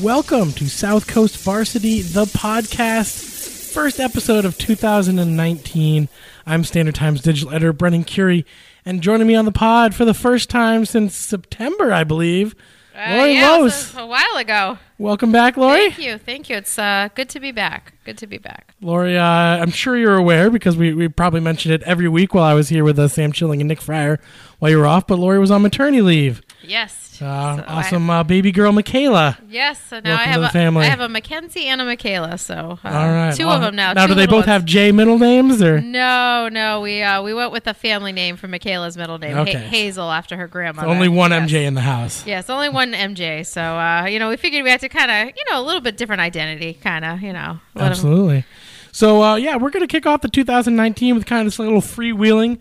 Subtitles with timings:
[0.00, 6.08] Welcome to South Coast Varsity, the podcast, first episode of 2019.
[6.44, 8.44] I'm Standard Times digital editor Brennan Curie,
[8.84, 12.54] and joining me on the pod for the first time since September, I believe,
[12.94, 13.74] Uh, Lori yeah, Lose.
[13.74, 14.78] is a while ago.
[14.98, 15.90] Welcome back, Lori.
[15.90, 16.56] Thank you, thank you.
[16.56, 17.94] It's uh, good to be back.
[18.04, 18.74] Good to be back.
[18.82, 22.44] Lori, uh, I'm sure you're aware because we, we probably mentioned it every week while
[22.44, 24.18] I was here with uh, Sam Chilling and Nick Fryer
[24.58, 26.42] while you were off, but Lori was on maternity leave.
[26.66, 27.20] Yes.
[27.22, 29.38] Uh, So awesome uh, baby girl, Michaela.
[29.48, 29.80] yes.
[29.88, 30.82] So now Welcome I have a family.
[30.84, 32.36] I have a Mackenzie and a Michaela.
[32.38, 33.34] So uh, All right.
[33.34, 33.92] two Well, of them now.
[33.94, 34.64] Now, do they both have.
[34.66, 35.80] J middle names or?
[35.80, 36.80] No, no.
[36.82, 40.36] We uh, we went with the family name for Michaela's middle name, Ha- Hazel, after
[40.36, 40.88] her grandmother.
[40.88, 41.48] Only one Yes.
[41.50, 42.26] MJ in the house.
[42.26, 43.46] Yes, only one MJ.
[43.46, 45.80] So uh, you know, we figured we had to kind of, you know, a little
[45.80, 47.60] bit different identity, kind of, you know.
[47.76, 48.44] Absolutely.
[48.92, 52.58] So uh, yeah, we're gonna kick off the 2019 with kind of this little freewheeling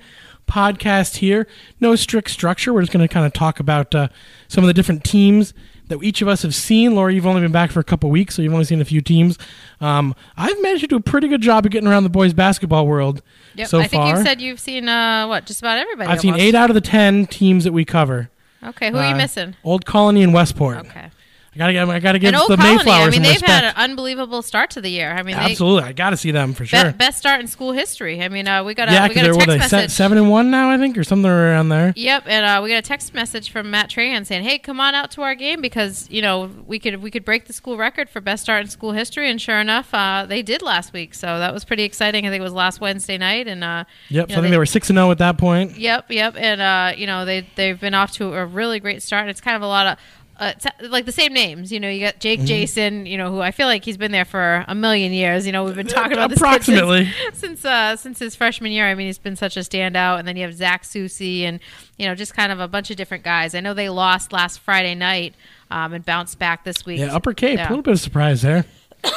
[0.47, 1.47] podcast here.
[1.79, 2.73] No strict structure.
[2.73, 4.07] We're just gonna kind of talk about uh,
[4.47, 5.53] some of the different teams
[5.87, 6.95] that each of us have seen.
[6.95, 9.02] Laura, you've only been back for a couple weeks, so you've only seen a few
[9.02, 9.37] teams.
[9.79, 12.87] Um, I've managed to do a pretty good job of getting around the boys' basketball
[12.87, 13.21] world
[13.55, 13.67] Yep.
[13.67, 14.17] so I think far.
[14.17, 16.09] you said you've seen uh, what just about everybody.
[16.09, 18.30] I've seen eight out of the ten teams that we cover.
[18.63, 19.55] Okay, who are you Uh, missing?
[19.63, 20.77] Old Colony and Westport.
[20.77, 21.11] Okay.
[21.56, 21.88] I gotta get.
[21.88, 23.50] I gotta get the Colony, Mayflowers I mean, they've respect.
[23.52, 25.11] had an unbelievable start to the year.
[25.11, 26.92] I mean, they, Absolutely, I gotta see them for Be- sure.
[26.92, 28.22] best start in school history.
[28.22, 29.92] I mean, uh, we got a yeah, we got a text they se- message.
[29.92, 31.94] seven and one now, I think, or something around there.
[31.95, 34.95] Yep, and uh, we got a text message from Matt Trahan saying, "Hey, come on
[34.95, 38.09] out to our game because you know we could we could break the school record
[38.09, 41.39] for best start in school history." And sure enough, uh, they did last week, so
[41.39, 42.27] that was pretty exciting.
[42.27, 44.30] I think it was last Wednesday night, and uh, Yep.
[44.30, 45.77] you So I think they- they were six and zero at that point.
[45.77, 49.21] Yep, yep, and uh, you know they they've been off to a really great start.
[49.21, 49.98] And it's kind of a lot of.
[50.37, 50.51] Uh,
[50.89, 51.87] like the same names, you know.
[51.89, 52.47] You got Jake Mm-hmm.
[52.47, 55.45] Jason, you know, who I feel like he's been there for a million years.
[55.45, 57.05] You know, we've been talking about this Approximately.
[57.33, 58.85] since since, uh, since his freshman year.
[58.85, 60.19] I mean, he's been such a standout.
[60.19, 61.59] And then you have Zach Susi, and
[61.97, 63.55] you know, just kind of a bunch of different guys.
[63.55, 65.35] I know they lost last Friday night
[65.71, 66.99] um, and bounced back this week.
[66.99, 67.57] Yeah, Upper Cape.
[67.57, 67.67] Yeah.
[67.67, 68.65] A little bit of surprise there.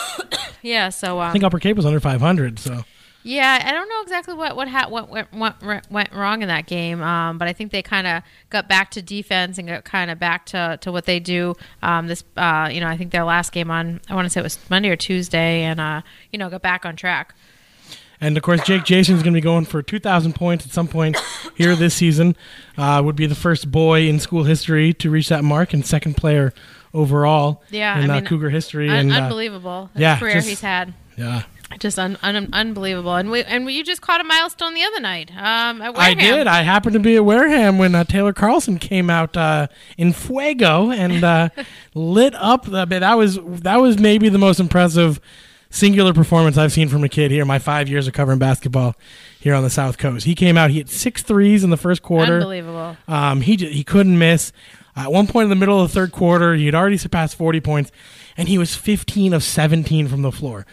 [0.61, 2.59] Yeah, so um, I think Upper Cape was under 500.
[2.59, 2.85] So
[3.29, 6.67] Yeah, I don't know exactly what what ha- what went, went, went wrong in that
[6.67, 10.11] game, um, but I think they kind of got back to defense and got kind
[10.11, 11.55] of back to, to what they do.
[11.83, 14.41] Um, this, uh, you know, I think their last game on I want to say
[14.41, 16.01] it was Monday or Tuesday, and uh,
[16.33, 17.35] you know, got back on track.
[18.19, 21.19] and of course Jake Jason's going to be going for 2,000 points at some point
[21.55, 22.35] here this season.
[22.79, 26.17] Uh, would be the first boy in school history to reach that mark and second
[26.17, 26.55] player
[26.95, 28.89] overall Yeah, in I uh, mean, Cougar history.
[28.89, 30.95] Un- and uh, unbelievable yeah, career just- he's had.
[31.19, 31.43] yeah.
[31.79, 35.31] Just un- un- unbelievable, and we and you just caught a milestone the other night.
[35.31, 36.47] Um, at I did.
[36.47, 39.69] I happened to be at Wareham when uh, Taylor Carlson came out uh,
[39.99, 41.51] in Fuego and uh,
[41.95, 42.65] lit up.
[42.65, 45.21] The, that was that was maybe the most impressive
[45.71, 47.45] singular performance I've seen from a kid here.
[47.45, 48.97] My five years of covering basketball
[49.39, 50.25] here on the South Coast.
[50.25, 50.71] He came out.
[50.71, 52.37] He hit six threes in the first quarter.
[52.37, 52.97] Unbelievable.
[53.07, 54.53] Um, he he couldn't miss.
[54.97, 57.61] At one point in the middle of the third quarter, he had already surpassed 40
[57.61, 57.93] points,
[58.37, 60.67] and he was 15 of 17 from the floor.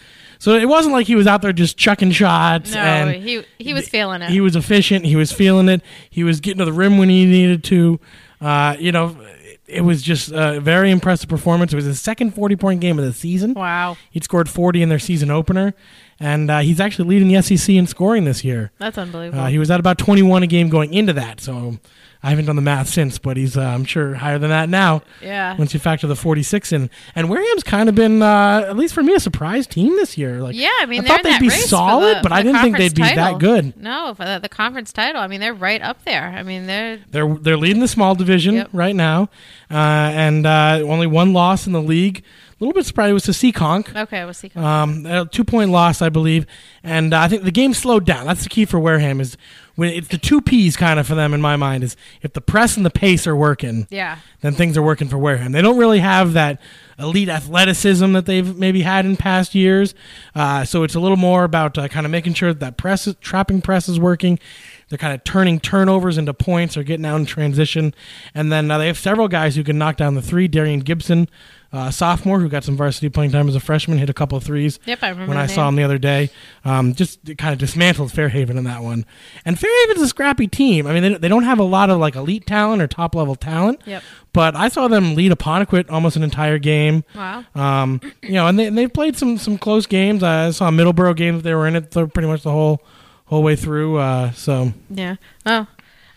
[0.46, 2.72] So it wasn't like he was out there just chucking shots.
[2.72, 4.30] No, he he was feeling it.
[4.30, 5.04] he was efficient.
[5.04, 5.82] He was feeling it.
[6.08, 8.00] He was getting to the rim when he needed to.
[8.40, 9.18] Uh, you know,
[9.66, 11.74] it was just a very impressive performance.
[11.74, 13.56] It was his second 40 point game of the season.
[13.56, 15.74] wow, He'd scored 40 in their season opener,
[16.20, 18.72] and uh, he's actually leading the SEC in scoring this year.
[18.78, 19.46] that's unbelievable.
[19.46, 21.80] Uh, he was at about 21 a game going into that, so
[22.26, 25.04] I haven't done the math since, but he's, uh, I'm sure, higher than that now
[25.22, 26.90] yeah, once you factor the 46 in.
[27.14, 30.42] And Wareham's kind of been, uh, at least for me, a surprise team this year.
[30.42, 32.96] Like, Yeah, I mean, I thought they'd be solid, the- but I didn't think they'd
[32.96, 33.78] be that good.
[33.80, 35.22] No, for the, the conference title.
[35.22, 36.34] I mean, they're right up there.
[36.36, 38.70] I mean, they're They're they're leading the small division Yep.
[38.74, 39.30] right now,
[39.70, 42.24] uh, and uh, only one loss in the league.
[42.58, 43.94] A little bit surprised it was to Seekonk.
[44.04, 44.24] okay.
[44.24, 44.50] We'll see.
[44.56, 46.46] Um, a two point loss, I believe,
[46.84, 48.26] and uh, I think the game slowed down.
[48.26, 49.36] That's the key for Wareham is
[49.76, 52.40] when it's the two P's kind of for them in my mind is if the
[52.40, 55.52] press and the pace are working, yeah, then things are working for Wareham.
[55.52, 56.62] They don't really have that
[56.98, 59.94] elite athleticism that they've maybe had in past years,
[60.34, 63.06] uh, so it's a little more about uh, kind of making sure that, that press
[63.06, 64.40] is, trapping press is working.
[64.88, 67.94] they're kind of turning turnovers into points or getting out in transition.
[68.34, 70.48] And then uh, they have several guys who can knock down the three.
[70.48, 71.28] Darian Gibson,
[71.74, 74.44] uh, sophomore, who got some varsity playing time as a freshman, hit a couple of
[74.44, 74.80] threes.
[74.86, 76.30] Yep, I remember when I saw him the other day.
[76.64, 79.06] Um, just kind of dismantled Fairhaven in that one.
[79.44, 80.88] And Fairhaven's a scrappy team.
[80.88, 83.36] I mean, they, they don't have a lot of like elite talent or top level
[83.36, 83.82] talent.
[83.86, 84.04] Yep.
[84.34, 87.04] But I saw them lead Apponequet almost an entire game.
[87.16, 87.46] Wow.
[87.56, 90.24] Um, you know, and they and they played some some close games.
[90.24, 92.82] I saw Middleborough games; they were in it pretty much the whole
[93.26, 93.98] whole way through.
[93.98, 95.16] Uh, so Yeah.
[95.46, 95.68] Oh.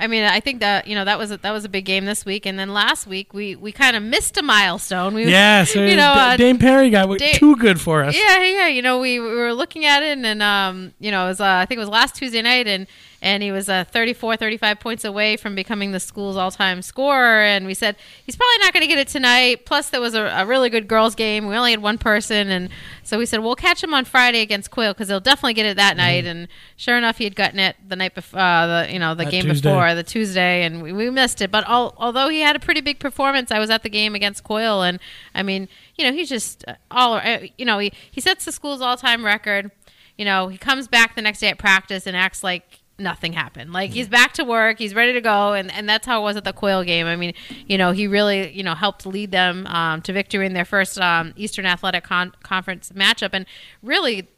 [0.01, 2.05] I mean, I think that you know that was a, that was a big game
[2.05, 5.15] this week, and then last week we, we kind of missed a milestone.
[5.15, 8.05] We, yeah, so you know, D- uh, Dame Perry got w- Da- too good for
[8.05, 8.17] us.
[8.17, 8.69] Yeah, yeah.
[8.69, 11.45] You know, we, we were looking at it, and um, you know, it was uh,
[11.47, 12.87] I think it was last Tuesday night, and
[13.21, 17.43] and he was uh, 34, 35 points away from becoming the school's all-time scorer.
[17.43, 19.67] And we said he's probably not going to get it tonight.
[19.67, 21.47] Plus, there was a, a really good girls' game.
[21.47, 22.69] We only had one person, and
[23.03, 25.77] so we said we'll catch him on Friday against Coyle because he'll definitely get it
[25.77, 26.25] that night.
[26.27, 29.25] And sure enough, he had gotten it the night before, uh, the you know the
[29.25, 29.69] That game Tuesday.
[29.71, 31.51] before the Tuesday, and we, we missed it.
[31.51, 34.45] But al- although he had a pretty big performance, I was at the game against
[34.45, 34.83] Coyle.
[34.83, 35.01] and
[35.35, 38.53] I mean, you know, he's just uh, all, uh, you know, he, he sets the
[38.53, 39.73] school's all time record.
[40.17, 43.73] You know, he comes back the next day at practice and acts like nothing happened.
[43.73, 46.37] Like he's back to work, he's ready to go, and, and that's how it was
[46.37, 47.07] at the Coyle game.
[47.07, 47.35] I mean,
[47.67, 50.99] you know, he really, you know, helped lead them um, to victory in their first
[50.99, 53.47] um, Eastern Athletic Con- Conference matchup, and
[53.83, 54.29] really,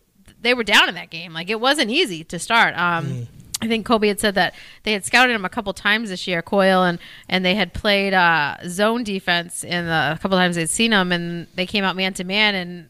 [0.41, 1.33] they were down in that game.
[1.33, 2.79] Like it wasn't easy to start.
[2.79, 3.27] Um,
[3.63, 4.55] I think Colby had said that
[4.85, 6.99] they had scouted him a couple times this year, Coyle, and
[7.29, 11.13] and they had played uh, zone defense in the a couple times they'd seen him,
[11.13, 12.89] and they came out man to man, and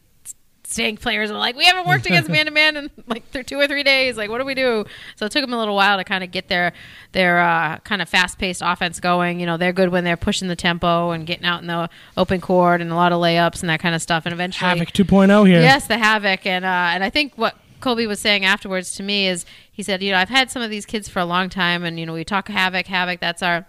[0.71, 3.67] Stang players were like, we haven't worked against man to man in like two or
[3.67, 4.15] three days.
[4.15, 4.85] Like, what do we do?
[5.15, 6.73] So it took them a little while to kind of get their
[7.11, 9.39] their uh, kind of fast paced offense going.
[9.39, 12.39] You know, they're good when they're pushing the tempo and getting out in the open
[12.41, 14.25] court and a lot of layups and that kind of stuff.
[14.25, 15.61] And eventually, Havoc 2.0 here.
[15.61, 19.27] Yes, the havoc, and uh, and I think what Colby was saying afterwards to me
[19.27, 21.83] is he said, you know, I've had some of these kids for a long time,
[21.83, 23.19] and you know, we talk havoc, havoc.
[23.19, 23.65] That's our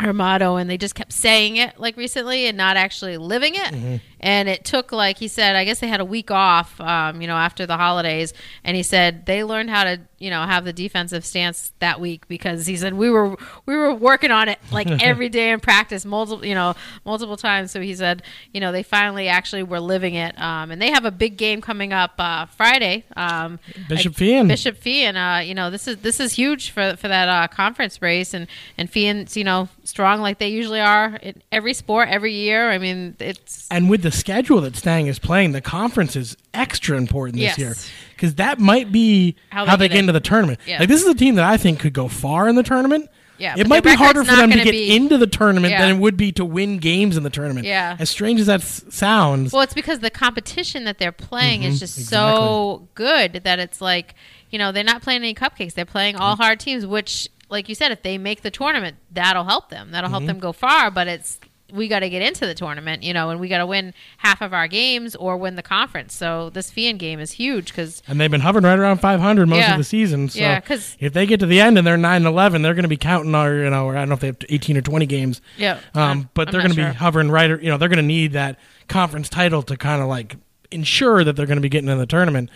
[0.00, 4.00] our motto, and they just kept saying it like recently and not actually living it.
[4.20, 7.26] And it took like he said, I guess they had a week off, um, you
[7.26, 8.34] know, after the holidays,
[8.64, 12.28] and he said they learned how to, you know, have the defensive stance that week
[12.28, 13.34] because he said we were
[13.64, 16.74] we were working on it like every day in practice, multiple, you know,
[17.06, 17.70] multiple times.
[17.70, 18.22] So he said,
[18.52, 21.62] you know, they finally actually were living it, um, and they have a big game
[21.62, 23.04] coming up uh, Friday.
[23.16, 23.58] Um,
[23.88, 27.08] Bishop and- Bishop Fee, and uh, you know, this is this is huge for for
[27.08, 28.46] that uh, conference race, and
[28.76, 32.70] and Fee's, you know, strong like they usually are in every sport every year.
[32.70, 36.96] I mean, it's And with the schedule that Stang is playing, the conference is extra
[36.96, 37.58] important this Yes.
[37.58, 37.74] year
[38.14, 40.60] because that might be How how they they, get get into the tournament.
[40.66, 40.80] Yeah.
[40.80, 43.08] Like this is a team that I think could go far in the tournament.
[43.40, 45.80] Yeah, it might be harder for them to get be- into the tournament Yeah.
[45.80, 47.66] than it would be to win games in the tournament.
[47.66, 47.96] Yeah.
[47.98, 49.52] as strange as that s- sounds.
[49.52, 51.80] Well, it's because the competition that they're playing is mm-hmm.
[51.80, 54.14] just so good that it's like,
[54.50, 55.72] you know, they're not playing any cupcakes.
[55.72, 56.42] They're playing all mm-hmm.
[56.42, 59.90] hard teams, which, like you said, if they make the tournament, that'll help them.
[59.92, 60.26] That'll help mm-hmm.
[60.26, 60.90] them go far.
[60.90, 61.40] But it's
[61.72, 64.40] we got to get into the tournament, you know, and we got to win half
[64.42, 66.14] of our games or win the conference.
[66.14, 69.58] So this Feehan game is huge because and they've been hovering right around 500 most
[69.58, 69.72] Yeah.
[69.72, 70.28] of the season.
[70.28, 72.82] So Yeah, 'cause- if they get to the end and they're 9 11, they're going
[72.84, 74.82] to be counting our, you know, or I don't know if they have 18 or
[74.82, 75.40] 20 games.
[75.56, 76.90] yeah, Um, I'm- but I'm they're going to sure.
[76.90, 78.56] be hovering right, you know, they're going to need that
[78.88, 80.36] conference title to kind of like
[80.72, 82.48] ensure that they're going to be getting in the tournament.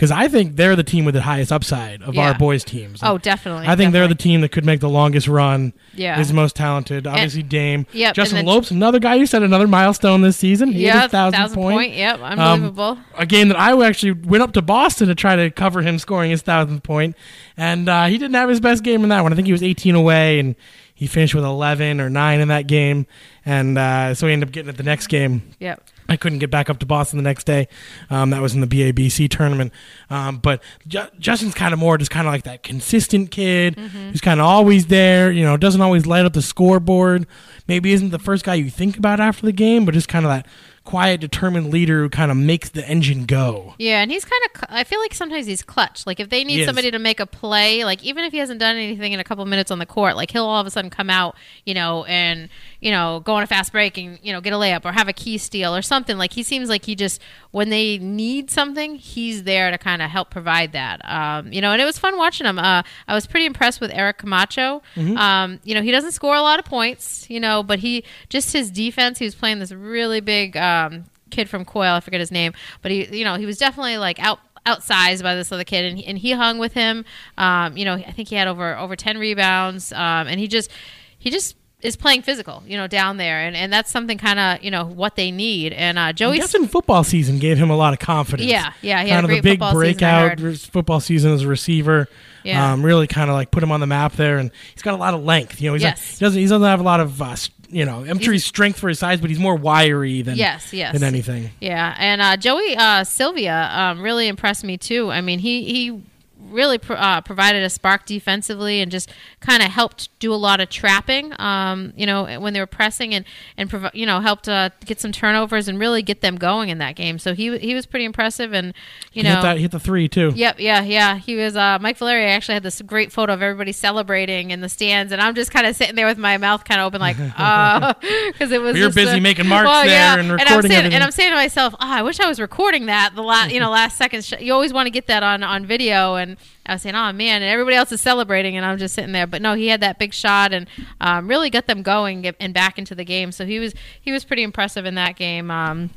[0.00, 2.28] Because I think they're the team with the highest upside of Yeah.
[2.28, 3.00] our boys' teams.
[3.02, 3.66] Oh, definitely.
[3.68, 5.74] I think they're the team that could make the longest run.
[5.94, 6.18] Yeah.
[6.18, 7.06] Is the most talented.
[7.06, 7.84] Obviously, Dame.
[7.92, 10.68] Yep, Justin and then- Lopes, another guy who set another milestone this season.
[10.72, 11.76] He hit Yeah, his thousand, thousand point.
[11.76, 11.92] point.
[11.96, 12.98] Yep, Um, unbelievable.
[13.18, 16.30] a game that I actually went up to Boston to try to cover him scoring
[16.30, 17.14] his thousandth point,
[17.58, 19.34] and uh, he didn't have his best game in that one.
[19.34, 20.54] I think he was 18 away, and
[20.94, 23.06] he finished with 11 or nine in that game,
[23.44, 25.42] and uh, so he ended up getting it the next game.
[25.60, 25.82] yep.
[26.10, 27.68] I couldn't get back up to Boston the next day.
[28.10, 29.72] Um, that was in the BABC tournament.
[30.10, 34.10] Um, but Ju- Justin's kind of more just kind of like that consistent kid Mm-hmm.
[34.10, 35.30] who's kind of always there.
[35.30, 37.26] You know, doesn't always light up the scoreboard.
[37.68, 40.30] Maybe isn't the first guy you think about after the game, but just kind of
[40.30, 40.46] that
[40.90, 43.74] quiet, determined leader who kind of makes the engine go.
[43.78, 44.64] Yeah, and he's kind of.
[44.68, 46.06] I feel like sometimes he's clutch.
[46.06, 46.66] Like if they He need is.
[46.66, 49.44] somebody to make a play, like even if he hasn't done anything in a couple
[49.46, 52.48] minutes on the court, like he'll all of a sudden come out, you know, and
[52.80, 55.06] you know, go on a fast break and you know get a layup or have
[55.08, 56.18] a key steal or something.
[56.18, 57.20] Like he seems like he just
[57.52, 61.00] when they need something, he's there to kind of help provide that.
[61.04, 62.58] Um, you know, and it was fun watching him.
[62.58, 64.82] Uh, I was pretty impressed with Eric Camacho.
[64.96, 68.52] Um, you know, he doesn't score a lot of points, you know, but he just
[68.52, 69.18] his defense.
[69.18, 70.56] He was playing this really big.
[70.86, 73.98] Um, kid from Coyle, I forget his name, but he, you know, he was definitely
[73.98, 77.04] like out outsized by this other kid, and he, and he hung with him.
[77.38, 80.70] Um, you know, I think he had over over ten rebounds, um, and he just
[81.18, 84.62] he just is playing physical, you know, down there, and, and that's something kind of
[84.62, 85.72] you know what they need.
[85.72, 88.50] And uh, I Joey, guess in football season gave him a lot of confidence.
[88.50, 91.42] Yeah, yeah, he had kind a of the big football season, breakout football season as
[91.42, 92.08] a receiver.
[92.42, 92.72] Yeah.
[92.72, 94.96] um, really kind of like put him on the map there, and he's got a
[94.96, 95.60] lot of length.
[95.60, 96.18] You know, he's Yes.
[96.18, 97.36] he doesn't he doesn't have a lot of uh,
[97.70, 100.72] you know, I'm sure he's strength for his size, but he's more wiry than Yes,
[100.72, 100.92] yes.
[100.92, 101.50] than anything.
[101.60, 105.10] Yeah, and uh, Joey uh, Sylvia um, really impressed me too.
[105.10, 106.02] I mean, he he
[106.50, 110.60] really pro- uh, provided a spark defensively and just kind of helped do a lot
[110.60, 111.32] of trapping.
[111.40, 113.24] Um, you know, when they were pressing and
[113.56, 116.78] and provi- you know helped uh, get some turnovers and really get them going in
[116.78, 117.18] that game.
[117.18, 118.68] So he he was pretty impressive, and
[119.12, 119.36] you He know.
[119.36, 120.32] hit that hit the three too.
[120.34, 121.16] Yep, yeah, yeah.
[121.18, 124.68] He was uh, Mike Valeri actually had this great photo of everybody celebrating in the
[124.68, 127.16] stands, and I'm just kind of sitting there with my mouth kind of open, like,
[127.38, 127.94] uh,
[128.32, 128.74] because it was.
[128.74, 130.12] We were busy a- making marks well, there yeah.
[130.18, 130.92] and I'm recording saying.
[130.92, 133.60] And I'm saying to myself, oh, I wish I was recording that the last, you
[133.60, 134.24] know, last second.
[134.24, 137.12] Sh- you always want to get that on on video, and I was saying, oh
[137.12, 139.26] man, and everybody else is celebrating, and I'm just sitting there.
[139.26, 140.66] But no, he had that big shot and
[141.00, 143.32] um, really got them going and back into the game.
[143.32, 145.50] So he was he was pretty impressive in that game.
[145.50, 145.90] Um,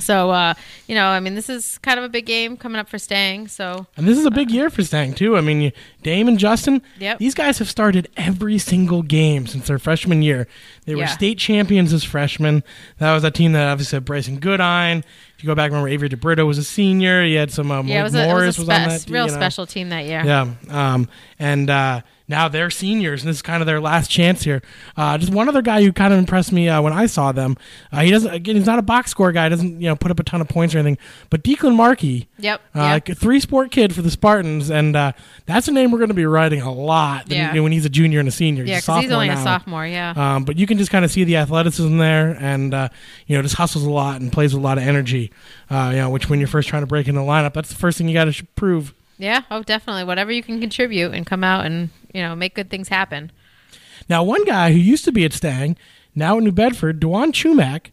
[0.00, 0.54] so uh,
[0.86, 3.48] you know, I mean, this is kind of a big game coming up for Stang.
[3.48, 5.36] So And this is a big year for Stang too.
[5.36, 6.82] I mean, you, Dame and Justin.
[6.98, 7.18] Yep.
[7.18, 10.46] These guys have started every single game since their freshman year.
[10.84, 11.06] They were Yeah.
[11.08, 12.62] state champions as freshmen.
[12.98, 15.04] That was a team that obviously had Bryson Goodine.
[15.38, 17.22] If you go back, remember Avery DeBrito was a senior.
[17.22, 19.12] He had some uh, yeah, it was a, Morris it was a on spe- that
[19.12, 20.24] real special team that year.
[20.24, 20.52] Yeah.
[20.68, 24.62] Um, and uh, now they're seniors, and this is kind of their last chance here.
[24.96, 27.56] Uh, just one other guy who kind of impressed me uh, when I saw them.
[27.90, 28.56] Uh, he doesn't again.
[28.56, 29.48] He's not a box score guy.
[29.48, 30.98] Doesn't you know put up a ton of points or anything.
[31.30, 32.28] But Declan Markey.
[32.38, 32.60] Yep.
[32.74, 33.18] Uh, yep.
[33.18, 35.12] Three sport kid for the Spartans, and uh,
[35.46, 37.58] that's a name we're going to be writing a lot Yeah.
[37.58, 38.64] when he's a junior and a senior.
[38.64, 39.86] Yeah, because he's sophomore only a sophomore.
[39.86, 40.12] Yeah.
[40.36, 42.88] Um, but you can just kind of see the athleticism there, and uh,
[43.26, 45.32] you know, just hustles a lot and plays with a lot of energy.
[45.70, 47.74] Uh, you know, which when you're first trying to break into the lineup, that's the
[47.74, 48.94] first thing you got to prove.
[49.18, 50.04] Yeah, oh, definitely.
[50.04, 53.32] Whatever you can contribute and come out and you know make good things happen.
[54.08, 55.76] Now, one guy who used to be at Stang,
[56.14, 57.90] now at New Bedford, Dewan Chumack.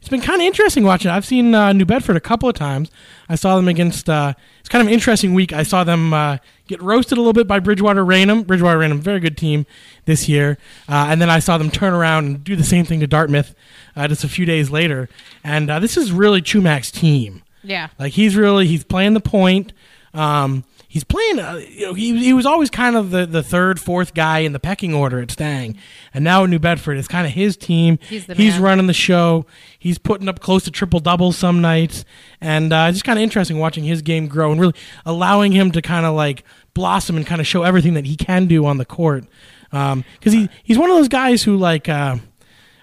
[0.00, 1.10] It's been kind of interesting watching.
[1.10, 2.88] I've seen uh, New Bedford a couple of times.
[3.28, 4.08] I saw them against.
[4.08, 5.52] Uh, it's kind of an interesting week.
[5.52, 8.44] I saw them uh, get roasted a little bit by Bridgewater Raynham.
[8.44, 9.66] Bridgewater Raynham, very good team
[10.04, 10.56] this year.
[10.88, 13.56] Uh, and then I saw them turn around and do the same thing to Dartmouth
[13.96, 15.08] uh, just a few days later.
[15.42, 17.42] And uh, this is really Chumack's team.
[17.64, 17.88] Yeah.
[17.98, 19.72] Like he's really he's playing the point.
[20.18, 21.38] Um, he's playing.
[21.38, 24.52] Uh, you know, he he was always kind of the, the third, fourth guy in
[24.52, 25.76] the pecking order at Stang,
[26.12, 27.98] and now in New Bedford, it's kind of his team.
[28.08, 28.62] He's the man.
[28.62, 29.46] running the show.
[29.78, 32.04] He's putting up close to triple doubles some nights,
[32.40, 34.74] and uh, it's just kind of interesting watching his game grow and really
[35.06, 36.42] allowing him to kind of like
[36.74, 39.24] blossom and kind of show everything that he can do on the court.
[39.70, 41.88] Because he he's one of those guys who like.
[41.88, 42.16] Uh,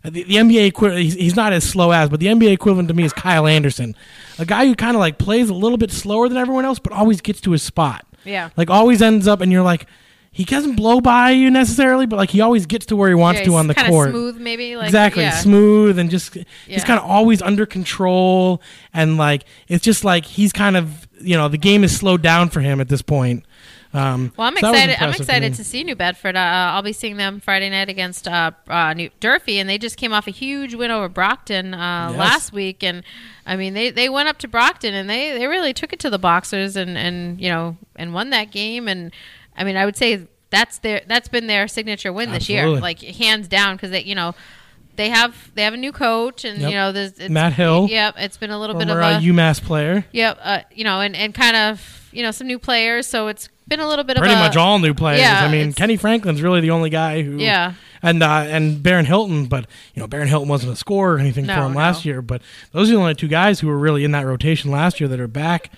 [0.10, 2.94] the, the NBA equivalent, he's, he's not as slow as, but the NBA equivalent to
[2.94, 3.96] me is Kyle Anderson,
[4.40, 6.94] a guy who kind of like plays a little bit slower than everyone else, but
[6.94, 8.06] always gets to his spot.
[8.24, 8.50] Yeah.
[8.58, 9.88] Like always ends up, and you're like,
[10.36, 13.40] he doesn't blow by you necessarily, but like he always gets to where he wants
[13.40, 14.10] yeah, to on the court.
[14.10, 14.76] Smooth, maybe.
[14.76, 15.30] Like, exactly, Yeah.
[15.30, 18.62] smooth and just he's kind of always under control,
[18.94, 22.50] and like it's just like he's kind of you know the game is slowed down
[22.50, 23.46] for him at this point.
[23.96, 25.02] Um, Well, I'm so excited.
[25.04, 26.36] I'm excited to see New Bedford.
[26.36, 29.98] Uh, I'll be seeing them Friday night against uh, uh, New Durfee, and they just
[29.98, 32.20] came off a huge win over Brockton uh, Yes.
[32.20, 32.84] last week.
[32.84, 33.04] And
[33.46, 36.10] I mean, they, they went up to Brockton and they, they really took it to
[36.10, 38.88] the Boxers and, and you know and won that game.
[38.88, 39.12] And
[39.58, 43.02] I mean, I would say that's their that's been their signature win this year, like
[43.02, 44.36] hands down, because they you know.
[44.98, 46.70] They have they have a new coach and Yep.
[46.70, 47.88] you know there's it's, Matt Hill.
[47.90, 50.06] Yep, it's been a little bit of a uh, UMass player.
[50.14, 53.50] Yep, uh, you know, and, and kind of you know some new players, so it's
[53.68, 55.20] been a little bit pretty of pretty much all new players.
[55.22, 57.38] yeah, I mean, Kenny Franklin's really the only guy who.
[57.38, 57.74] Yeah.
[58.02, 61.48] And uh, and Baron Hilton, but you know Baron Hilton wasn't a scorer or anything
[61.48, 62.10] No, for him last no.
[62.12, 62.22] year.
[62.22, 65.08] But those are the only two guys who were really in that rotation last year
[65.10, 65.72] that are back.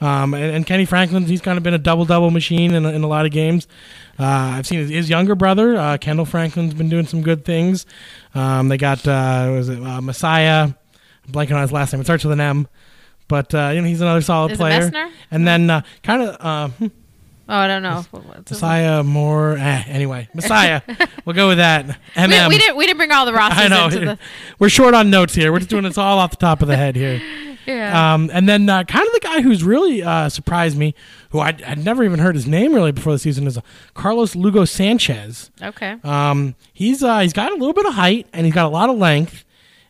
[0.00, 2.90] Um, and, and Kenny Franklin, he's kind of been a double double machine in, a-
[2.92, 3.68] in a lot of games.
[4.18, 7.84] Uh, I've seen his, his younger brother uh, Kendall Franklin's been doing some good things.
[8.34, 10.70] Um, they got uh, was it uh, Messiah?
[11.26, 12.00] I'm blanking on his last name.
[12.00, 12.66] It starts with an M.
[13.28, 14.80] But uh, you know he's another solid Is it player.
[14.90, 15.10] Messner?
[15.30, 16.86] And then uh, kind of uh, hmm,
[17.46, 18.04] Oh, I don't know.
[18.10, 19.56] What- what's his- Messiah more.
[19.58, 20.80] Eh, anyway, Messiah.
[21.24, 21.86] we'll go with that.
[22.14, 22.48] MM.
[22.48, 23.84] We, we didn't we didn't bring all the rosters I know.
[23.86, 24.18] into the
[24.58, 25.52] We're short on notes here.
[25.52, 27.20] We're just doing this all off the top of the head here.
[27.66, 28.14] yeah.
[28.14, 30.94] Um, and then uh, kind of the guy who's really uh, surprised me,
[31.30, 33.62] who I'd, I'd never even heard his name really before the season, is uh,
[33.94, 35.50] Carlos Lugo Sanchez.
[35.62, 35.96] okay.
[36.04, 38.88] Um, he's uh, he's got a little bit of height and he's got a lot
[38.90, 39.44] of length,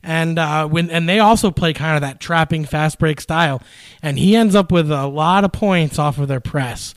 [0.05, 3.63] and uh, when and they also play kind of that trapping fast break style,
[4.03, 6.95] and he ends up with a lot of points off of their press.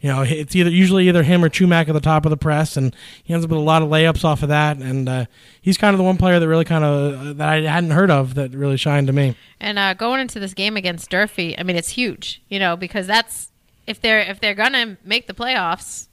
[0.00, 2.76] You know, it's either usually either him or Chumack at the top of the press,
[2.76, 4.76] and he ends up with a lot of layups off of that.
[4.76, 5.24] And uh,
[5.60, 8.10] he's kind of the one player that really kind of uh, that I hadn't heard
[8.10, 9.36] of that really shined to me.
[9.60, 13.06] And uh, going into this game against Durfee, I mean it's huge, you know, because
[13.06, 13.50] that's
[13.86, 16.07] if they're if they're gonna make the playoffs,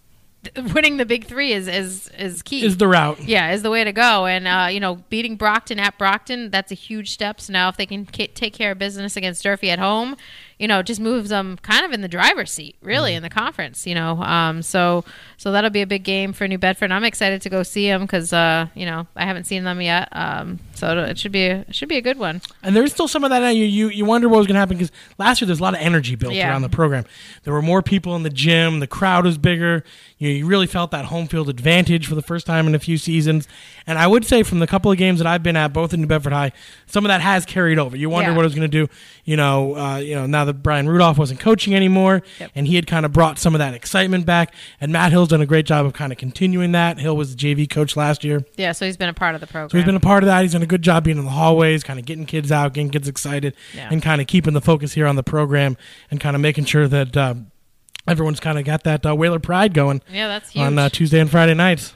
[0.74, 2.66] winning the big three is is is key.
[2.66, 3.22] Is the route.
[3.24, 4.25] yeah, is the way to go.
[4.25, 7.42] And uh, you know, beating Brockton at Brockton, that's a huge step.
[7.42, 10.16] So now, if they can ca- take care of business against Durfee at home,
[10.60, 13.18] you know, just moves them kind of in the driver's seat, really, Mm-hmm.
[13.18, 13.86] in the conference.
[13.88, 15.04] You know, um, so
[15.38, 16.92] so that'll be a big game for New Bedford.
[16.92, 20.10] I'm excited to go see them because uh, you know I haven't seen them yet.
[20.12, 22.42] Um, so it'll- should be a, it should be a good one.
[22.62, 23.50] And there's still some of that.
[23.52, 25.74] You you, you wonder what was going to happen because last year there's a lot
[25.74, 26.50] of energy built Yeah.
[26.50, 27.06] around the program.
[27.44, 28.80] There were more people in the gym.
[28.80, 29.84] The crowd was bigger.
[30.17, 32.98] You, you really felt that home field advantage for the first time in a few
[32.98, 33.48] seasons.
[33.86, 36.00] And I would say from the couple of games that I've been at, both in
[36.01, 36.53] New Bedford High,
[36.86, 37.98] some of that has carried over.
[37.98, 38.38] You wonder Yeah.
[38.38, 38.88] what it was going to do.
[39.25, 42.51] You know, uh, you know now that Brian Rudolph wasn't coaching anymore, Yep.
[42.55, 44.53] and he had kind of brought some of that excitement back.
[44.79, 46.98] And Matt Hill's done a great job of kind of continuing that.
[47.00, 48.45] Hill was the JV coach last year.
[48.55, 49.69] Yeah, so he's been a part of the program.
[49.69, 50.43] So he's been a part of that.
[50.43, 52.89] He's done a good job being in the hallways, kind of getting kids out, getting
[52.89, 53.89] kids excited, Yeah.
[53.91, 55.75] and kind of keeping the focus here on the program
[56.10, 57.34] and kind of making sure that uh,
[58.07, 60.63] everyone's kind of got that uh, Whaler pride going yeah, that's huge.
[60.63, 61.93] on uh, Tuesday and Friday nights.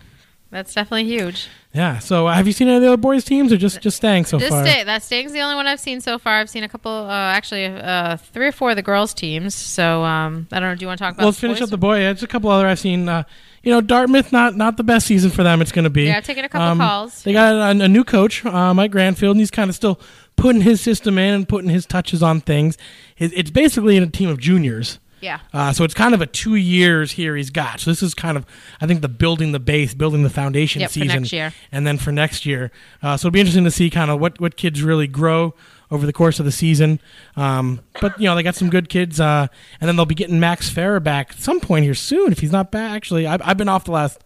[0.51, 1.47] that's definitely huge.
[1.73, 1.99] Yeah.
[1.99, 4.25] So uh, have you seen any of the other boys' teams, or just just Stang
[4.25, 4.47] so far?
[4.47, 4.65] Just far?
[4.65, 6.39] stay, that Stang's the only one I've seen so far.
[6.39, 9.53] I've seen a couple, uh, actually, uh, three or four of the girls' teams.
[9.53, 10.75] So um, I don't know.
[10.75, 11.21] Do you want to talk about?
[11.21, 11.63] Well, let's the finish boys?
[11.67, 11.97] up the boy.
[11.99, 13.07] Yeah, There's a couple other I've seen.
[13.07, 13.21] Uh,
[13.61, 15.61] you know, Dartmouth not not the best season for them.
[15.61, 16.05] It's going to be.
[16.05, 17.21] Yeah, taking a couple Um, calls.
[17.21, 19.99] They got a, a new coach, uh, Mike Granfield, and he's kind of still
[20.35, 22.75] putting his system in and putting his touches on things.
[23.19, 24.97] It, it's basically in a team of juniors.
[25.21, 25.39] Yeah.
[25.53, 27.79] Uh, so it's kind of a two years here he's got.
[27.79, 28.45] So this is kind of,
[28.81, 31.21] I think, the building the base, building the foundation Yep, season.
[31.21, 31.53] next year.
[31.71, 32.71] And then for next year.
[33.01, 35.53] Uh, so it'll be interesting to see kind of what, what kids really grow
[35.91, 36.99] over the course of the season.
[37.35, 39.19] Um, but, you know, they got some good kids.
[39.19, 39.47] Uh,
[39.81, 42.51] and then they'll be getting Max Farrer back at some point here soon if he's
[42.51, 42.91] not back.
[42.91, 44.23] Actually, I've, I've been off the last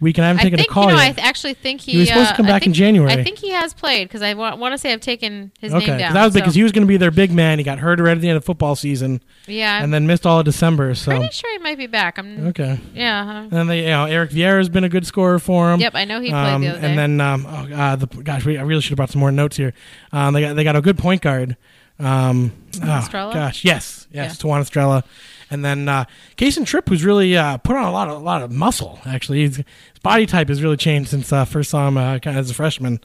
[0.00, 0.96] week and I haven't I taken think a call you know.
[0.96, 1.16] I yet.
[1.16, 3.12] th- actually think he, He was supposed to uh, come I back in January.
[3.12, 5.86] I think he has played because I wa- want to say I've taken his okay,
[5.86, 6.14] name down.
[6.14, 7.58] that was so- because he was going to be their big man.
[7.58, 10.38] He got hurt right at the end of football season yeah, and then missed all
[10.38, 10.94] of December.
[10.94, 12.18] So pretty sure he might be back.
[12.18, 12.78] I'm okay.
[12.94, 13.40] yeah.
[13.42, 15.80] And then they, you know, Eric Vieira has been a good scorer for him.
[15.80, 16.86] Yep, I know he played Um, the other day.
[16.88, 19.32] and then, um, oh, uh, the gosh, we, I really should have brought some more
[19.32, 19.72] notes here.
[20.12, 21.56] Um, they got they got a good point guard.
[21.98, 22.52] Um,
[22.82, 24.50] oh, gosh, yes, yes, Yeah.
[24.50, 25.04] Tawana Estrella.
[25.50, 26.04] And then uh,
[26.36, 29.00] Kason Tripp, who's really uh, put on a lot of a lot of muscle.
[29.06, 29.64] Actually, He's, his
[30.02, 32.54] body type has really changed since uh, first saw him uh, kind of as a
[32.54, 33.00] freshman.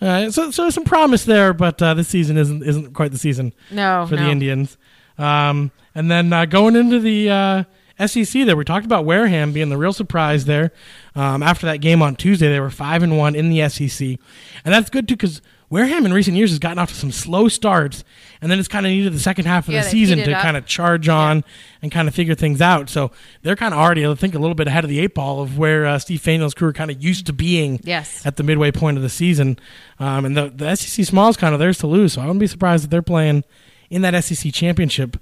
[0.00, 3.18] Uh, so, so there's some promise there, but uh, this season isn't isn't quite the
[3.18, 4.24] season no, for no.
[4.24, 4.76] the Indians.
[5.16, 7.64] Um, and then uh, going into the uh,
[8.06, 10.72] SEC, there we talked about Wareham being the real surprise there.
[11.16, 14.18] Um, after that game on Tuesday, they were five and one in the SEC,
[14.64, 17.48] and that's good too because Wareham in recent years has gotten off to some slow
[17.48, 18.02] starts,
[18.40, 20.56] and then it's kind of needed the second half of Yeah, the season to kind
[20.56, 21.44] of charge on
[21.82, 22.88] and kind of figure things out.
[22.88, 23.10] So
[23.42, 25.58] they're kind of already, I think, a little bit ahead of the eight ball of
[25.58, 28.24] where uh, Steve Faneuil's crew are kind of used to being Yes.
[28.24, 29.58] at the midway point of the season.
[29.98, 32.40] Um, and the, the SEC small is kind of theirs to lose, so I wouldn't
[32.40, 33.44] be surprised if they're playing
[33.90, 35.18] in that SEC championship.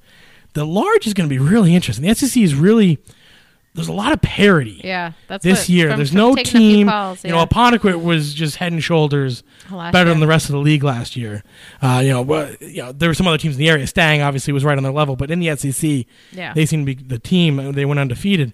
[0.52, 2.06] The large is going to be really interesting.
[2.06, 2.98] The SEC is really
[3.76, 5.88] there's a lot of parity Yeah, that's this year.
[5.90, 6.88] from- there's from no taking a few team.
[6.88, 7.44] calls, You know, yeah.
[7.46, 11.14] Apponequet was just head and shoulders Last better than the rest of the league last
[11.16, 11.44] year.
[11.80, 13.86] Uh, you know, but, you know, there were some other teams in the area.
[13.86, 16.52] Stang obviously was right on their level, but in the SEC, Yeah.
[16.54, 17.72] they seem to be the team.
[17.72, 18.52] They went undefeated.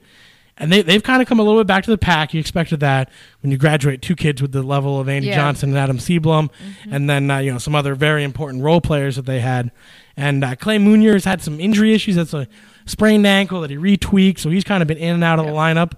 [0.62, 2.32] And they, they've kind of come a little bit back to the pack.
[2.32, 3.10] You expected that
[3.42, 5.34] when you graduate two kids with the level of Andy Yeah.
[5.34, 6.50] Johnson and Adam Seablum,
[6.90, 9.70] and then uh, you know some other very important role players that they had.
[10.16, 12.14] And uh, Clay Munier has had some injury issues.
[12.16, 12.46] That's a
[12.86, 15.52] sprained ankle that he retweaked, so he's kind of been in and out of the
[15.52, 15.92] lineup.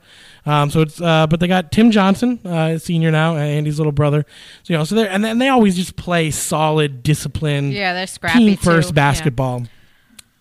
[0.47, 4.25] Um, so it's uh, but they got Tim Johnson, uh, senior now, Andy's little brother.
[4.63, 8.07] So you know, so they and then they always just play solid, disciplined, Yeah, they're
[8.07, 8.95] scrappy team first Yeah.
[8.95, 9.65] basketball.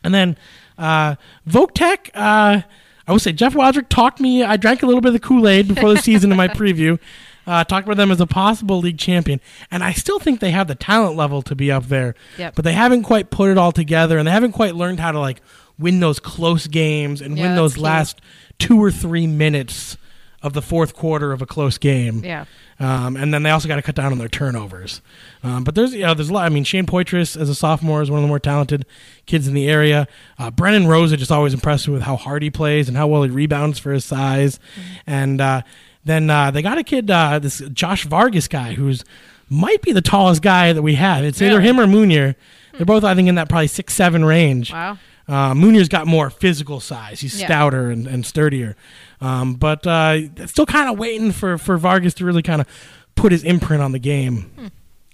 [0.03, 0.37] And then
[0.77, 1.15] uh,
[1.49, 2.61] Votek, uh,
[3.07, 4.43] I would say Jeff Wadrick talked me.
[4.43, 6.99] I drank a little bit of the Kool Aid before the season in my preview.
[7.45, 10.69] Uh, talked about them as a possible league champion, and I still think they have
[10.69, 12.15] the talent level to be up there.
[12.37, 12.55] Yep.
[12.55, 15.19] But they haven't quite put it all together, and they haven't quite learned how to
[15.19, 15.41] like
[15.77, 18.21] win those close games and Yeah, win those last
[18.59, 19.97] two or three minutes
[20.43, 22.23] of the fourth quarter of a close game.
[22.23, 22.45] Yeah.
[22.79, 25.01] Um, and then they also got to cut down on their turnovers.
[25.43, 26.45] Um, but there's you know there's a lot.
[26.45, 28.85] I mean, Shane Poitras as a sophomore is one of the more talented
[29.25, 30.07] kids in the area.
[30.37, 33.29] Uh, Brennan Rosa just always impressed with how hard he plays and how well he
[33.29, 34.59] rebounds for his size.
[35.07, 35.61] And uh,
[36.03, 39.05] then uh, they got a kid, uh, this Josh Vargas guy, who's
[39.49, 41.23] might be the tallest guy that we have.
[41.23, 42.35] It's either him or Munier.
[42.73, 44.73] They're both, I think, in that probably six seven range.
[44.73, 44.97] Wow.
[45.25, 47.21] Uh, Munier's got more physical size.
[47.21, 47.45] He's Yeah.
[47.45, 48.75] stouter and, and sturdier.
[49.23, 52.67] Um, but uh, still kind of waiting for, for Vargas to really kind of
[53.15, 54.51] put his imprint on the game.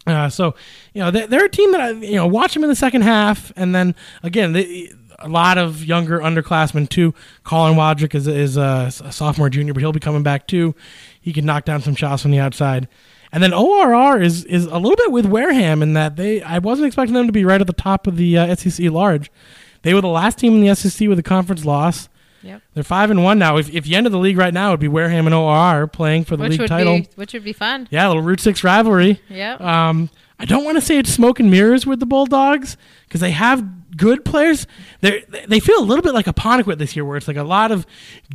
[0.07, 0.55] Uh, so,
[0.93, 3.03] you know, they're, they're a team that, I, you know, watch them in the second
[3.03, 3.51] half.
[3.55, 3.93] And then,
[4.23, 7.13] again, they, a lot of younger underclassmen, too.
[7.43, 10.73] Colin Wadrick is, is a, a sophomore, junior, but he'll be coming back, too.
[11.21, 12.87] He can knock down some shots from the outside.
[13.31, 16.87] And then ORR is, is a little bit with Wareham in that they I wasn't
[16.87, 19.29] expecting them to be right at the top of the uh, SEC large.
[19.83, 22.09] They were the last team in the SEC with a conference loss.
[22.43, 22.61] Yep.
[22.73, 23.57] They're five and one now.
[23.57, 26.37] If, if you ended the league right now, it'd be Wareham and OR playing for
[26.37, 26.99] the Which league would title.
[26.99, 27.87] be which would be fun.
[27.91, 29.21] Yeah, a little Route Six rivalry.
[29.29, 29.55] Yeah.
[29.55, 30.09] Um,
[30.41, 33.97] I don't want to say it's smoke and mirrors with the Bulldogs because they have
[33.97, 34.67] good players.
[35.01, 37.73] They they feel a little bit like Apponequet this year, where it's like a lot
[37.73, 37.85] of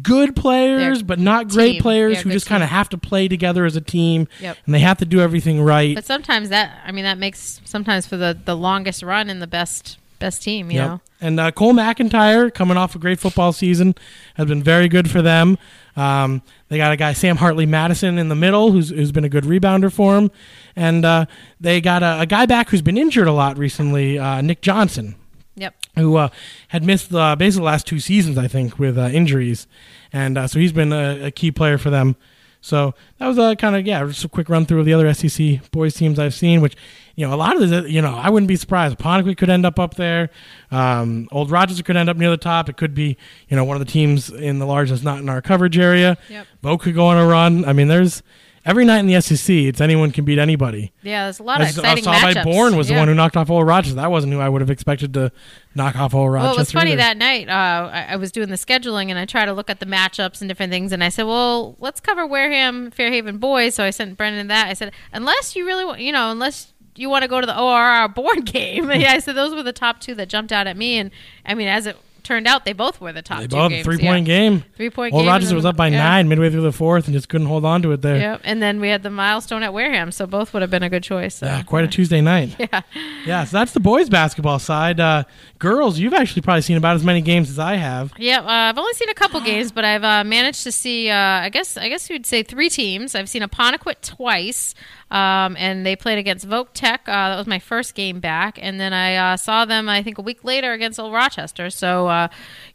[0.02, 1.82] good players, They're but not great team.
[1.82, 4.58] players They're who just kind of have to play together as a team, Yep.
[4.66, 5.94] and they have to do everything right.
[5.94, 9.46] But sometimes that I mean that makes sometimes for the the longest run and the
[9.46, 10.70] best best team.
[10.70, 10.88] You Yep.
[10.88, 11.00] know.
[11.20, 13.94] And uh, Cole McIntyre, coming off a great football season,
[14.34, 15.56] has been very good for them.
[15.96, 19.28] Um, they got a guy, Sam Hartley Madison, in the middle, who's, who's been a
[19.28, 20.30] good rebounder for him.
[20.76, 21.26] And uh,
[21.60, 25.14] they got a, a guy back who's been injured a lot recently, uh, Nick Johnson,
[25.56, 25.74] Yep.
[25.96, 26.28] who uh,
[26.68, 29.66] had missed uh, basically the last two seasons, I think, with uh, injuries.
[30.12, 32.16] And uh, so he's been a, a key player for them.
[32.64, 35.12] So that was a kind of yeah, just a quick run through of the other
[35.12, 36.62] SEC boys teams I've seen.
[36.62, 36.74] Which
[37.14, 38.98] you know, a lot of this, you know, I wouldn't be surprised.
[38.98, 40.30] Pontiac could end up up there.
[40.70, 42.70] Um, Old Rochester could end up near the top.
[42.70, 43.18] It could be
[43.50, 46.16] you know one of the teams in the large that's not in our coverage area.
[46.30, 46.46] Yep.
[46.62, 47.66] Bo could go on a run.
[47.66, 48.22] I mean, there's
[48.64, 50.92] every night in the SEC, it's anyone can beat anybody.
[51.02, 52.44] Yeah, there's a lot of I saw exciting by matchups.
[52.44, 53.96] Bourne was the one who knocked off Old Rochester.
[53.96, 55.32] That wasn't who I would have expected to
[55.74, 56.48] knock off Old Rochester.
[56.48, 56.98] Well, it was funny either.
[56.98, 57.48] that night.
[57.48, 60.40] Uh, I, I was doing the scheduling and I tried to look at the matchups
[60.40, 60.92] and different things.
[60.92, 64.68] And I said, "Well, let's cover Wareham, Fairhaven boys." So I sent Brendan that.
[64.68, 67.58] I said, "Unless you really want, you know, unless you want to go to the
[67.58, 70.76] ORR board game." yeah, I said those were the top two that jumped out at
[70.76, 70.98] me.
[70.98, 71.10] And
[71.44, 73.84] I mean, as it turned out, they both were the top They two both games.
[73.84, 74.10] three yeah.
[74.10, 74.64] point game.
[74.76, 75.28] Three point Old game.
[75.28, 75.98] Rochester and was up by yeah.
[75.98, 78.16] nine midway through the fourth and just couldn't hold on to it there.
[78.16, 78.40] Yep.
[78.44, 81.02] And then we had the milestone at Wareham, so both would have been a good
[81.02, 81.36] choice.
[81.36, 81.46] So.
[81.46, 82.56] Yeah, quite a Tuesday night.
[82.64, 82.80] Yeah.
[83.26, 84.98] Yeah, so that's the boys basketball side.
[84.98, 85.24] Uh,
[85.58, 88.12] girls, you've actually probably seen about as many games as I have.
[88.18, 91.10] Yeah, uh, I've only seen a couple games, but I've uh, managed to see.
[91.10, 93.14] Uh, I guess I guess you'd say three teams.
[93.14, 94.74] I've seen Apponequet twice,
[95.10, 97.02] um, and they played against Vogue Tech.
[97.06, 99.88] Uh, that was my first game back, and then I uh, saw them.
[99.88, 101.70] I think a week later against Old Rochester.
[101.70, 102.08] So,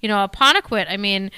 [0.01, 0.87] you know, a Apponequet.
[0.89, 1.31] I mean,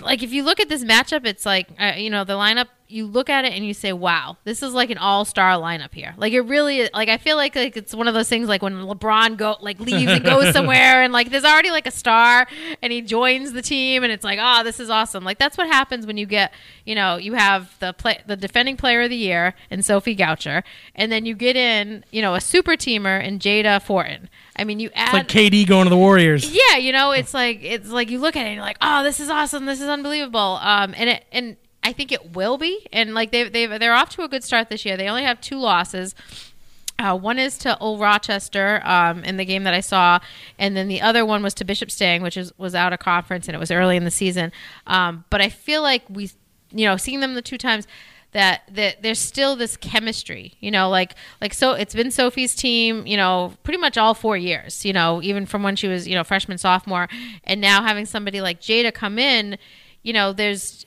[0.00, 2.68] like if you look at this matchup, it's like uh, you know the lineup.
[2.90, 6.14] You look at it and you say, "Wow, this is like an all-star lineup here."
[6.16, 8.74] Like it really, like I feel like like it's one of those things like when
[8.74, 12.46] LeBron go like leaves and goes somewhere, and like there's already like a star,
[12.82, 15.66] and he joins the team, and it's like, "Oh, this is awesome!" Like that's what
[15.68, 16.52] happens when you get,
[16.84, 20.62] you know, you have the play the defending player of the year and Sophie Goucher,
[20.94, 24.28] and then you get in, you know, a super teamer and Jada Fortin.
[24.56, 26.50] I mean, you add It's like KD going to the Warriors.
[26.50, 29.02] yeah, you know, it's like it's like you look at it and you're like, oh,
[29.02, 30.58] this is awesome, this is unbelievable.
[30.60, 32.86] Um, and it and I think it will be.
[32.92, 34.96] And like they they they're off to a good start this year.
[34.96, 36.14] They only have two losses.
[36.98, 40.18] Uh, one is to Old Rochester um, in the game that I saw,
[40.58, 43.48] and then the other one was to Bishop Stang, which is, was out of conference
[43.48, 44.52] and it was early in the season.
[44.86, 46.30] Um, but I feel like we,
[46.70, 47.86] you know, seeing them the two times
[48.32, 53.06] that that there's still this chemistry, you know, like like so it's been Sophie's team,
[53.06, 56.14] you know, pretty much all four years, you know, even from when she was you
[56.14, 57.08] know freshman sophomore,
[57.44, 59.56] and now having somebody like Jada come in,
[60.02, 60.84] you know, there's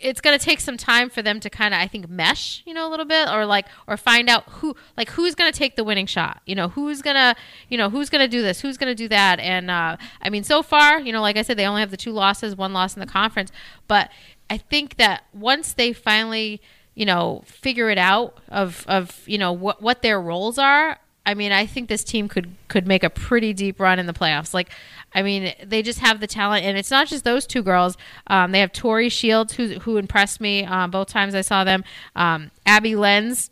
[0.00, 2.74] it's going to take some time for them to kind of i think mesh you
[2.74, 5.76] know a little bit or like or find out who like who's going to take
[5.76, 7.34] the winning shot you know who's going to
[7.68, 10.30] you know who's going to do this who's going to do that and uh, i
[10.30, 12.72] mean so far you know like i said they only have the two losses one
[12.72, 13.52] loss in the conference
[13.88, 14.10] but
[14.48, 16.60] i think that once they finally
[16.94, 20.98] you know figure it out of of you know what what their roles are
[21.30, 24.12] I mean, I think this team could could make a pretty deep run in the
[24.12, 24.52] playoffs.
[24.52, 24.70] Like,
[25.14, 27.96] I mean, they just have the talent, and it's not just those two girls.
[28.26, 31.84] Um, they have Tori Shields, who who impressed me uh, both times I saw them.
[32.16, 33.50] Um, Abby Lenz.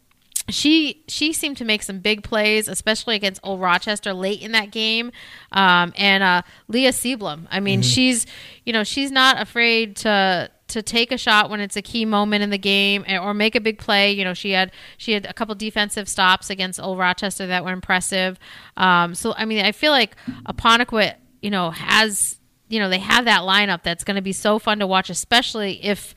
[0.49, 4.73] She she seemed to make some big plays, especially against Old Rochester late in that
[4.73, 5.13] game.
[5.53, 7.47] Um, and uh, Leah Sieblum.
[7.49, 8.27] I mean, she's
[8.65, 12.43] you know she's not afraid to to take a shot when it's a key moment
[12.43, 14.13] in the game eh, or make a big play.
[14.13, 17.73] You know, she had she had a couple defensive stops against Old Rochester that were
[17.73, 18.39] impressive.
[18.77, 23.25] Um, so I mean, I feel like Apponequet, you know, has you know they have
[23.25, 26.15] that lineup that's going to be so fun to watch, especially if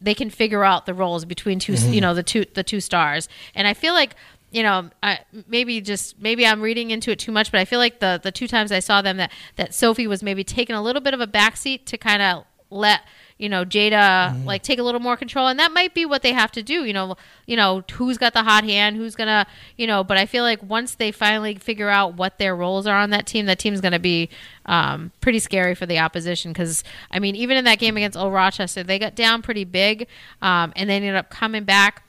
[0.00, 3.28] they can figure out the roles between 2 you know the two the two stars.
[3.54, 4.14] And I feel like
[4.50, 7.78] you know, I, maybe just maybe I'm reading into it too much, but I feel
[7.78, 10.82] like the the two times I saw them that that Sophie was maybe taking a
[10.82, 13.02] little bit of a backseat to kind of let
[13.38, 16.32] you know Jada like take a little more control, and that might be what they
[16.32, 16.84] have to do.
[16.84, 19.46] You know, you know who's got the hot hand, who's gonna
[19.76, 20.04] you know.
[20.04, 23.26] But I feel like once they finally figure out what their roles are on that
[23.26, 24.28] team, that team's gonna be
[24.66, 26.52] um, pretty scary for the opposition.
[26.52, 30.08] Because I mean, even in that game against Old Rochester, they got down pretty big,
[30.42, 32.02] um, and they ended up coming back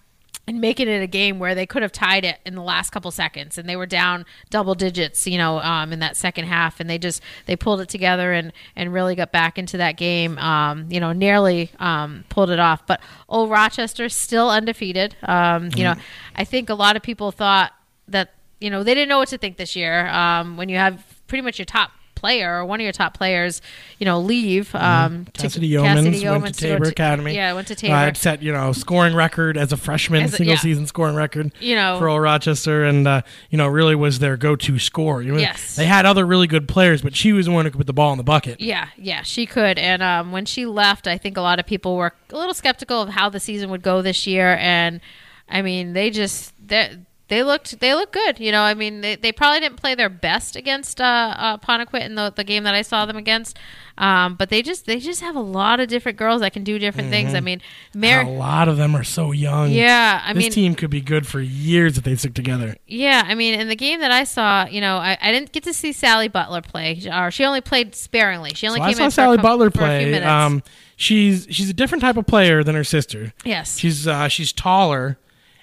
[0.50, 3.12] and making it a game where they could have tied it in the last couple
[3.12, 6.90] seconds and they were down double digits you know um, in that second half and
[6.90, 10.88] they just they pulled it together and and really got back into that game um,
[10.90, 12.88] you know nearly um, pulled it off.
[12.88, 15.16] But old rochester still undefeated.
[15.22, 15.94] Um, you know
[16.36, 17.72] i think a lot of people thought
[18.08, 20.08] that you know they didn't know what to think this year.
[20.08, 23.62] Um, when you have pretty much your top player or one of your top players,
[23.98, 24.74] you know, leave.
[24.76, 27.36] Um, to- Cassidy Yeomans went to Yeomans go Tabor Academy.
[27.36, 27.96] Yeah, went to Tabor.
[27.96, 30.60] Uh, set you know scoring record as a freshman, As a- single yeah.
[30.60, 31.52] season scoring record.
[31.60, 35.22] You know- for Old Rochester, and uh, you know really was their go-to scorer.
[35.22, 35.76] You know, Yes.
[35.76, 37.94] they had other really good players, but she was the one who could put the
[37.94, 38.60] ball in the bucket.
[38.62, 39.80] Yeah, yeah, she could.
[39.80, 43.02] And um, when she left, I think a lot of people were a little skeptical
[43.02, 44.58] of how the season would go this year.
[44.60, 45.00] And
[45.50, 46.98] I mean, they just they
[47.30, 48.40] they looked they looked good.
[48.40, 52.02] You know, I mean, they, they probably didn't play their best against uh, uh, Ponequit
[52.06, 53.58] in the, the game that I saw them against.
[53.98, 56.80] Um, but they just they just have a lot of different girls that can do
[56.80, 57.34] different things.
[57.34, 57.62] I mean,
[57.94, 59.72] a lot of them are so young.
[59.72, 62.76] Yeah, I this mean, team could be good for years if they stick together.
[62.88, 65.64] Yeah, I mean, in the game that I saw, you know, I, I didn't get
[65.64, 68.54] to see Sally Butler play, or she only played sparingly.
[68.54, 70.06] She only So I saw in Sally for Butler for a few play.
[70.12, 70.26] minutes.
[70.28, 70.64] Um,
[70.96, 73.34] she's she's a different type of player than her sister.
[73.44, 75.18] yes, She's uh, she's taller,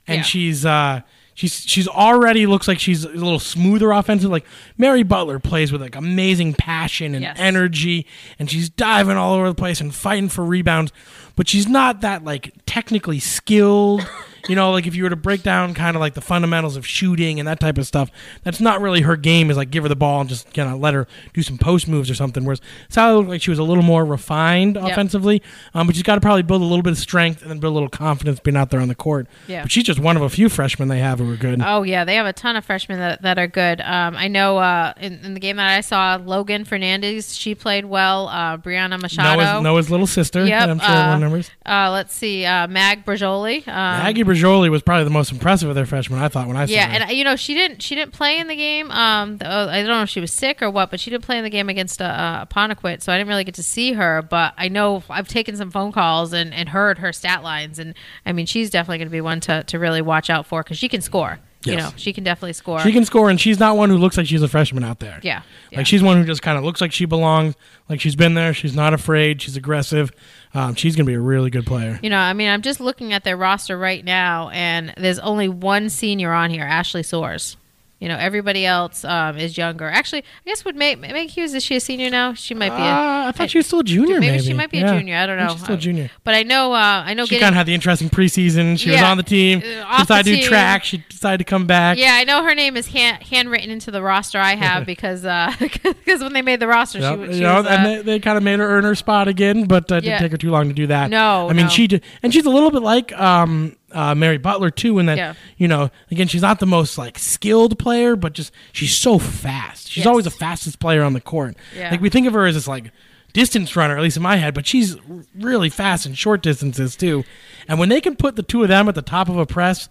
[0.07, 0.23] and Yeah.
[0.23, 1.01] she's uh,
[1.37, 4.29] she's she's already looks like she's a little smoother offensive.
[4.31, 4.45] Like
[4.77, 7.37] Mary Butler plays with like amazing passion and Yes.
[7.39, 8.05] energy,
[8.41, 10.93] and she's diving all over the place and fighting for rebounds.
[11.37, 14.09] But she's not that like technically skilled.
[14.49, 16.87] You know, like if you were to break down kind of like the fundamentals of
[16.87, 18.11] shooting and that type of stuff,
[18.43, 19.51] that's not really her game.
[19.51, 21.89] Is like give her the ball and just kind of let her do some post
[21.89, 22.45] moves or something.
[22.45, 25.43] Whereas Sally looked like she was a little more refined offensively,
[25.75, 27.73] um, but she's got to probably build a little bit of strength and then build
[27.73, 29.27] a little confidence being out there on the court.
[29.49, 29.63] Yeah.
[29.63, 31.61] But she's just one of a few freshmen they have who are good.
[31.65, 33.81] Oh yeah, they have a ton of freshmen that, that are good.
[33.81, 37.85] Um, I know uh, in, in the game that I saw, Logan Fernandez she played
[37.85, 38.29] well.
[38.29, 39.43] Uh, Brianna Machado.
[39.43, 40.47] Noah's, Noah's little sister.
[40.47, 41.51] Yep, I'm sure uh, remembers.
[41.65, 43.67] Uh, let's see, uh, Mag Brajoli.
[43.67, 46.21] Um, Aggie Brajoli was probably the most impressive of their freshmen.
[46.21, 46.95] I thought when I saw yeah, her.
[46.95, 48.91] and uh, you know she didn't she didn't play in the game.
[48.91, 51.25] Um, the, uh, I don't know if she was sick or what, but she didn't
[51.25, 53.93] play in the game against uh, uh, Apponequet, so I didn't really get to see
[53.93, 54.23] her.
[54.23, 57.95] But I know I've taken some phone calls and, and heard her stat lines, and
[58.25, 60.79] I mean she's definitely going to be one to, to really watch out for because
[60.79, 61.39] she can score.
[61.73, 62.81] You know, she can definitely score.
[62.81, 65.21] She can score, and she's not one who looks like she's a freshman out there.
[65.23, 65.79] yeah, yeah.
[65.79, 67.55] Like she's one who just kind of looks like she belongs.
[67.89, 68.53] Like she's been there.
[68.55, 69.43] She's not afraid.
[69.43, 70.11] She's aggressive.
[70.55, 71.99] Um, she's gonna be a really good player.
[72.03, 75.49] You know, I mean, I'm just looking at their roster right now, and there's only
[75.49, 77.57] one senior on here, Ashley Soares.
[77.99, 79.89] You know, everybody else um, is younger.
[79.89, 82.35] Actually, I guess would Meg, Meg Hughes is she a senior now?
[82.35, 82.83] She might be.
[82.83, 84.21] A, Uh, I thought she was still a junior.
[84.21, 84.93] maybe, Maybe, she might be Yeah.
[84.93, 85.17] a junior.
[85.17, 85.53] I don't I know.
[85.55, 86.11] She's still a junior.
[86.23, 87.25] But I know, uh, I know.
[87.25, 88.79] She kind of had the interesting preseason.
[88.79, 89.63] She was on the team.
[89.65, 90.85] Uh, off decided to do track.
[90.85, 91.97] She decided to come back.
[91.97, 95.23] Yeah, I know her name is hand, handwritten into the roster I have because
[95.59, 97.15] because when they made the roster, Yep.
[97.19, 97.67] she, you she know, was.
[97.67, 100.05] Uh, and they, they kind of made her earn her spot again, but uh, it
[100.05, 100.11] Yeah.
[100.19, 101.09] didn't take her too long to do that.
[101.09, 101.71] No, I mean no.
[101.71, 105.17] she did, and she's a little bit like um, uh, Mary Butler too, and that
[105.17, 105.35] Yeah.
[105.57, 109.89] you know, again, she's not the most like skilled player, but just she's so fast.
[109.89, 110.07] She's Yes.
[110.07, 111.57] always the fastest player on the court.
[111.77, 111.91] Yeah.
[111.91, 112.91] Like we think of her as this like
[113.33, 114.97] distance runner, at least in my head, but she's
[115.39, 117.25] really fast in short distances too.
[117.69, 119.89] And when they can put the two of them at the top of a press.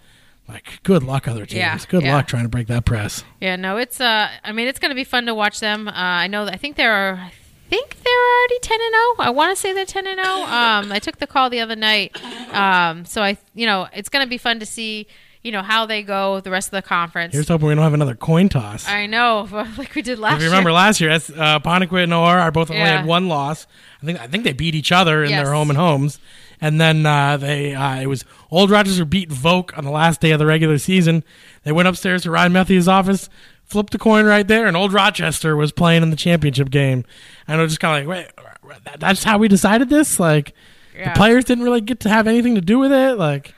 [0.47, 1.57] Like, good luck, other teams.
[1.57, 2.13] Yeah, good yeah.
[2.17, 3.23] luck trying to break that press.
[3.41, 3.99] yeah, no, it's.
[3.99, 5.87] Uh, I mean, it's going to be fun to watch them.
[5.87, 6.43] Uh, I know.
[6.45, 7.31] I think there are I
[7.69, 9.27] think they're already ten and zero.
[9.27, 10.35] I want to say they're ten and zero.
[10.45, 12.15] Um, I took the call the other night.
[12.53, 15.07] Um, so I, you know, it's going to be fun to see.
[15.43, 17.31] You know how they go the rest of the conference.
[17.35, 18.87] Here's hoping we don't have another coin toss.
[18.89, 19.47] I know,
[19.77, 20.37] like we did last year.
[20.37, 20.75] If you remember year.
[20.75, 21.59] last year, uh,
[22.03, 22.97] and OR are both only Yeah.
[22.97, 23.67] had one loss.
[24.01, 25.43] I think I think they beat each other in Yes.
[25.43, 26.19] their home and homes,
[26.59, 30.31] and then uh, they uh, it was Old Rochester beat Voke on the last day
[30.31, 31.23] of the regular season.
[31.63, 33.29] They went upstairs to Ryan Matthews' office,
[33.65, 37.03] flipped the coin right there, and Old Rochester was playing in the championship game.
[37.47, 38.31] And I was just kind of like,
[38.63, 40.19] wait, that's how we decided this.
[40.19, 40.53] Like
[40.95, 41.13] Yeah.
[41.13, 43.17] the players didn't really get to have anything to do with it.
[43.17, 43.53] Like.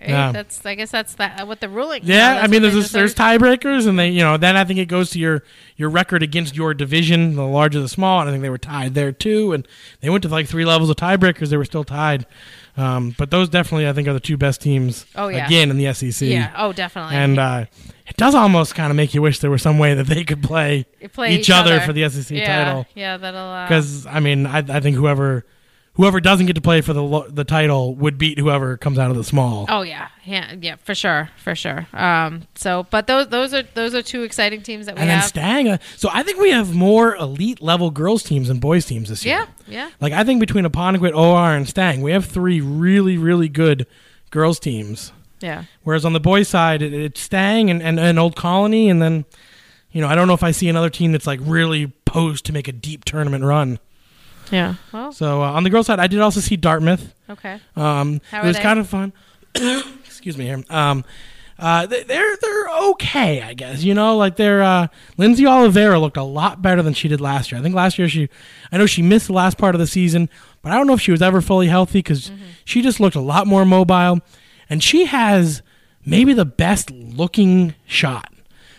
[0.00, 0.32] Hey, Yeah.
[0.32, 0.64] That's.
[0.64, 1.46] I guess that's that.
[1.46, 2.00] What the ruling.
[2.04, 5.10] Yeah, I mean, there's there's tiebreakers, and they, you know, then I think it goes
[5.10, 5.42] to your
[5.76, 8.94] your record against your division, the larger the small, and I think they were tied
[8.94, 9.68] there too, and
[10.00, 11.50] they went to like three levels of tiebreakers.
[11.50, 12.24] They were still tied,
[12.76, 15.06] um, but those definitely I think are the two best teams.
[15.14, 15.46] Oh, yeah.
[15.46, 16.28] again in the SEC.
[16.28, 16.52] Yeah.
[16.56, 17.16] Oh, definitely.
[17.16, 17.64] and uh,
[18.06, 20.42] it does almost kind of make you wish there was some way that they could
[20.42, 22.86] play, Play each, other, for the SEC yeah, title.
[22.94, 23.40] Yeah, that'll.
[23.40, 25.44] Uh, Because I mean, I, I think whoever
[26.00, 29.10] whoever doesn't get to play for the lo- the title would beat whoever comes out
[29.10, 29.66] of the small.
[29.68, 31.86] Oh yeah, yeah, yeah, for sure, for sure.
[31.92, 35.02] Um, so, but those those are those are two exciting teams that we have.
[35.02, 35.28] and then have.
[35.28, 35.68] Stang.
[35.68, 39.26] uh, So I think we have more elite level girls teams than boys teams this
[39.26, 39.34] year.
[39.36, 43.48] yeah, yeah, Like I think between Apponequet, OR, and Stang, we have three really, really
[43.50, 43.86] good
[44.30, 45.12] girls teams.
[45.40, 45.64] yeah.
[45.82, 49.24] Whereas on the boys side, it, it's Stang and, and, and Old Colony, and then,
[49.92, 52.52] you know, I don't know if I see another team that's like really posed to
[52.52, 53.78] make a deep tournament run.
[54.50, 54.74] Yeah.
[54.92, 57.14] Well, So uh, on the girls side, I did also see Dartmouth.
[57.28, 57.60] okay.
[57.76, 58.62] Um, How it was they?
[58.62, 59.12] kind of fun.
[59.54, 60.62] Excuse me here.
[60.70, 61.04] Um,
[61.58, 63.82] uh, they, they're they're okay, I guess.
[63.82, 64.86] You know, like they're uh,
[65.18, 67.58] Lindsay Oliveira looked a lot better than she did last year.
[67.58, 68.28] I think last year she,
[68.72, 70.30] I know she missed the last part of the season,
[70.62, 72.30] but I don't know if she was ever fully healthy because
[72.64, 74.20] she just looked a lot more mobile,
[74.70, 75.60] and she has
[76.04, 78.32] maybe the best looking shot.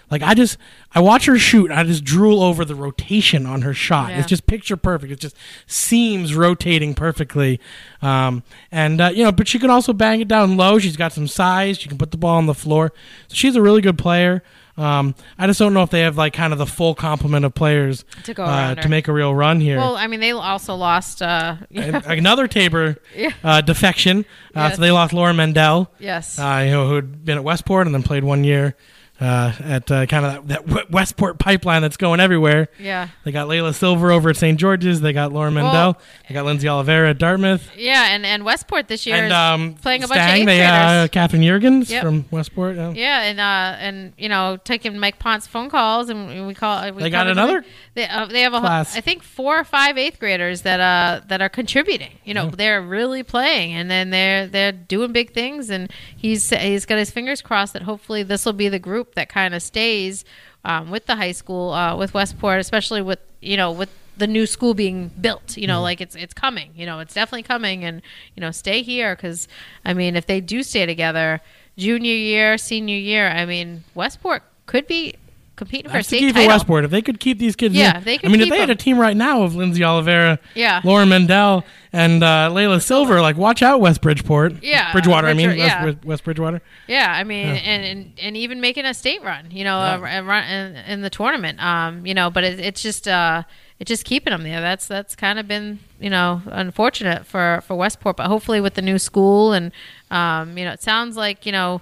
[0.10, 0.58] Like I just
[0.94, 4.10] I watch her shoot, I just drool over the rotation on her shot.
[4.10, 4.20] Yeah.
[4.20, 5.12] It's just picture perfect.
[5.12, 7.60] It just seems rotating perfectly.
[8.02, 10.80] Um, and uh, you know, but she can also bang it down low.
[10.80, 11.78] She's got some size.
[11.80, 12.92] She can put the ball on the floor.
[13.30, 14.44] So she's a really good player.
[14.78, 17.54] Um, I just don't know if they have like kind of the full complement of
[17.54, 19.78] players To go uh, to make a real run here.
[19.78, 21.22] Well, I mean, they also lost.
[21.22, 23.32] Uh, And another Tabor Yeah.
[23.44, 24.26] uh, defection.
[24.56, 24.76] Uh, Yes.
[24.76, 26.40] So they lost Laura Mendel, yes.
[26.40, 28.76] uh, you know, who had been at Westport and then played one year
[29.22, 32.68] uh, at uh, kind of that, that Westport pipeline that's going everywhere.
[32.80, 33.08] yeah.
[33.24, 34.60] They got Layla Silver over at St.
[34.60, 35.00] George's.
[35.00, 35.72] They got Laura Mendel.
[35.72, 37.70] Well- they got Lindsay Oliveira at Dartmouth.
[37.78, 40.46] Yeah, and, and Westport this year And is um, playing a bunch of Stang, eighth
[40.48, 41.08] they, uh.
[41.10, 42.04] Catherine Jurgens Yep.
[42.04, 42.76] from Westport.
[42.78, 42.92] yeah.
[42.92, 46.92] Yeah, and uh, and you know, taking Mike Ponce phone calls, and we call.
[46.94, 47.64] We They got another.
[47.94, 48.96] They, uh, they have a, class.
[48.96, 52.12] I think four or five eighth graders that uh that are contributing.
[52.24, 55.70] You know, they're really playing, and then they're they're doing big things.
[55.70, 59.30] And he's he's got his fingers crossed that hopefully this will be the group that
[59.30, 60.26] kind of stays
[60.64, 64.46] um, with the high school uh, with Westport, especially with you know with the new
[64.46, 65.84] school being built you know Mm-hmm.
[65.84, 68.02] like it's it's coming you know it's definitely coming and
[68.36, 69.48] you know stay here because
[69.86, 71.42] i mean if they do stay together
[71.78, 75.16] junior year senior year i mean westport could be
[75.62, 76.86] competing for a That's the state key for title Westport.
[76.86, 78.72] If they could keep these kids, Yeah, in- they could I mean, if they had
[78.72, 80.82] a team right now of Lindsay Oliveira, Yeah.
[80.84, 84.64] Laura Mendel, and uh, Layla Silver, like watch out, West Bridgeport.
[84.64, 85.28] Yeah, Bridgewater.
[85.28, 85.94] I mean, Bridger- West, yeah.
[86.04, 86.62] West Bridgewater.
[86.88, 90.24] Yeah, I mean, and, and and even making a state run, you know, a, a
[90.24, 93.44] run in, in the tournament, um, you know, but it, it's just uh,
[93.80, 94.62] it's just keeping them there.
[94.62, 98.82] That's that's kind of been you know unfortunate for for Westport, but hopefully with the
[98.82, 99.72] new school and
[100.10, 101.82] um, you know, it sounds like you know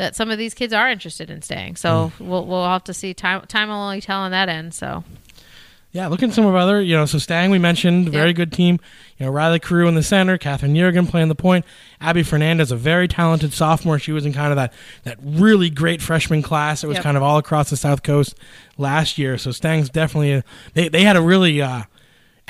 [0.00, 1.76] that some of these kids are interested in staying.
[1.76, 3.12] So we'll we'll have to see.
[3.12, 4.72] Time time will only tell on that end.
[4.72, 5.04] So
[5.92, 8.36] Yeah, looking at some of other, you know, so Stang we mentioned, very Yep.
[8.36, 8.78] good team.
[9.18, 11.64] You know, Riley Carew in the center, Catherine Jurgen playing the point,
[12.00, 13.98] Abby Fernandez, a very talented sophomore.
[13.98, 17.02] She was in kind of that that really great freshman class It was Yep.
[17.04, 18.34] kind of all across the South Coast
[18.78, 19.36] last year.
[19.36, 21.82] So Stang's definitely a, they they had a really uh,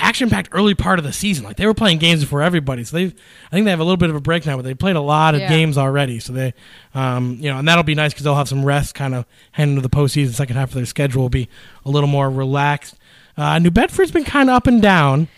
[0.00, 1.44] action packed early part of the season.
[1.44, 2.84] Like they were playing games before everybody.
[2.84, 4.74] So they I think they have a little bit of a break now, but they
[4.74, 5.48] played a lot of Yeah.
[5.48, 6.18] games already.
[6.20, 6.54] So they
[6.94, 9.76] um, you know, and that'll be nice because they'll have some rest kind of heading
[9.76, 10.32] into the postseason.
[10.32, 11.48] Second half of their schedule will be
[11.84, 12.96] a little more relaxed.
[13.36, 15.28] Uh, New Bedford's been kind of up and down.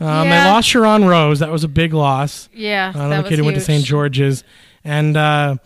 [0.00, 0.44] Um, Yeah.
[0.44, 1.38] They lost Sharon Rose.
[1.38, 2.48] That was a big loss.
[2.54, 3.60] yeah, Uh, another kid who went to.
[3.62, 3.84] St.
[3.84, 4.44] George's.
[4.84, 5.56] And, uh,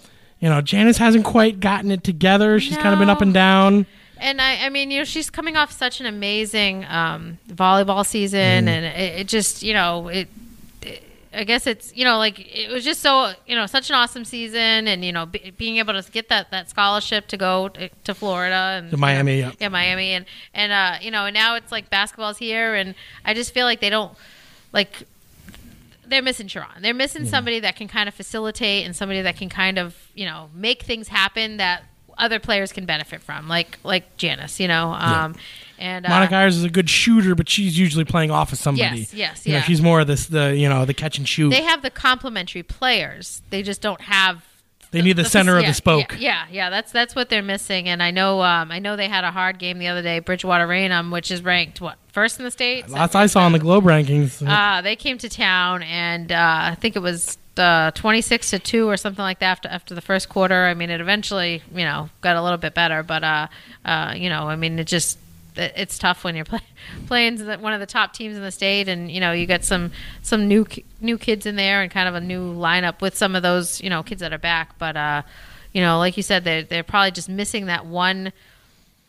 [0.41, 2.59] you know, Janice hasn't quite gotten it together.
[2.61, 3.87] She's kind of been up and down.
[4.21, 8.69] And I, I mean, you know, she's coming off such an amazing um, volleyball season,
[8.69, 10.29] and it, it just, you know, it,
[10.83, 11.03] it.
[11.33, 14.25] I guess it's, you know, like it was just so, you know, such an awesome
[14.25, 17.89] season, and you know, be, being able to get that that scholarship to go to,
[18.05, 19.55] to Florida and To Miami, you know, yeah.
[19.61, 23.33] yeah, Miami, and and uh, you know, and now it's like basketball's here, and I
[23.33, 24.13] just feel like they don't
[24.73, 25.07] like
[26.11, 26.83] they're missing Sharon.
[26.83, 30.27] They're missing somebody that can kind of facilitate and somebody that can kind of, you
[30.27, 31.85] know, make things happen that
[32.19, 34.93] other players can benefit from, like like Janice, you know.
[34.93, 35.35] Um,
[35.79, 39.01] and uh, Monica Ayers is a good shooter, but she's usually playing off of somebody.
[39.01, 39.65] Yes, yes, You know, yeah.
[39.65, 41.51] she's more of this, the you know, the catch and shoot.
[41.51, 43.43] they have the complementary players.
[43.51, 44.45] They just don't have.
[44.93, 46.13] They need the center of yeah, the spoke.
[46.15, 47.89] Yeah, yeah, yeah, That's that's what they're missing.
[47.89, 50.67] And I know, um, I know they had a hard game the other day, Bridgewater
[50.67, 52.89] Raynham, which is ranked what first in the state.
[52.89, 54.45] Lots I saw in the Globe rankings.
[54.47, 58.89] Uh, they came to town, and uh, I think it was uh, 26 to 2
[58.89, 60.65] or something like that after, after the first quarter.
[60.67, 63.47] I mean, it eventually, you know, got a little bit better, but, uh,
[63.85, 65.19] uh, you know, I mean, it just.
[65.57, 66.61] it- It's tough when you're play,
[67.07, 69.91] playing one of the top teams in the state, and you know you get some
[70.23, 70.65] some new
[71.01, 73.91] new kids in there, and kind of a new lineup with some of those you
[73.91, 74.79] know kids that are back.
[74.79, 75.23] But uh,
[75.73, 78.33] you know, like you said, they're they're probably just missing that one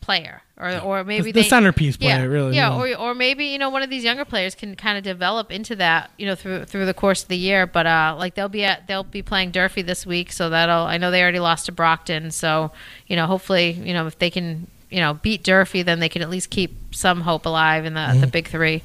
[0.02, 2.96] player, or or maybe the they, centerpiece yeah, player, really, Yeah, yeah.
[2.98, 5.74] or or maybe you know one of these younger players can kind of develop into
[5.76, 7.66] that you know through through the course of the year.
[7.66, 10.98] But uh, like they'll be at they'll be playing Durfee this week, so that'll I
[10.98, 12.70] know they already lost to Brockton, so
[13.06, 16.20] you know hopefully you know if they can you know beat Durfee, then they can
[16.20, 18.20] at least keep some hope alive in the Mm-hmm.
[18.20, 18.82] the big three.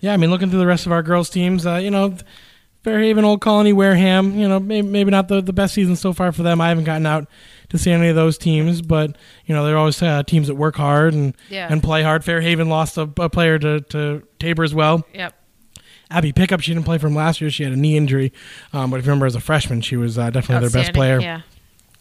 [0.00, 2.16] Yeah, I mean, looking through the rest of our girls' teams, uh, you know,
[2.82, 6.30] Fairhaven, Old Colony, Wareham, you know, maybe, maybe not the, the best season so far
[6.32, 6.60] for them.
[6.60, 7.26] I haven't gotten out
[7.74, 10.76] to see any of those teams, but, you know, they're always uh, teams that work
[10.76, 11.66] hard and, Yeah.
[11.68, 12.24] and play hard.
[12.24, 15.04] Fairhaven lost a, a player to, to Tabor as well.
[15.12, 15.34] Yep.
[16.08, 17.50] Abby Pickup, she didn't play from last year.
[17.50, 18.32] She had a knee injury.
[18.72, 21.18] Um, but if you remember, as a freshman, she was uh, definitely their best player.
[21.20, 21.40] Yeah.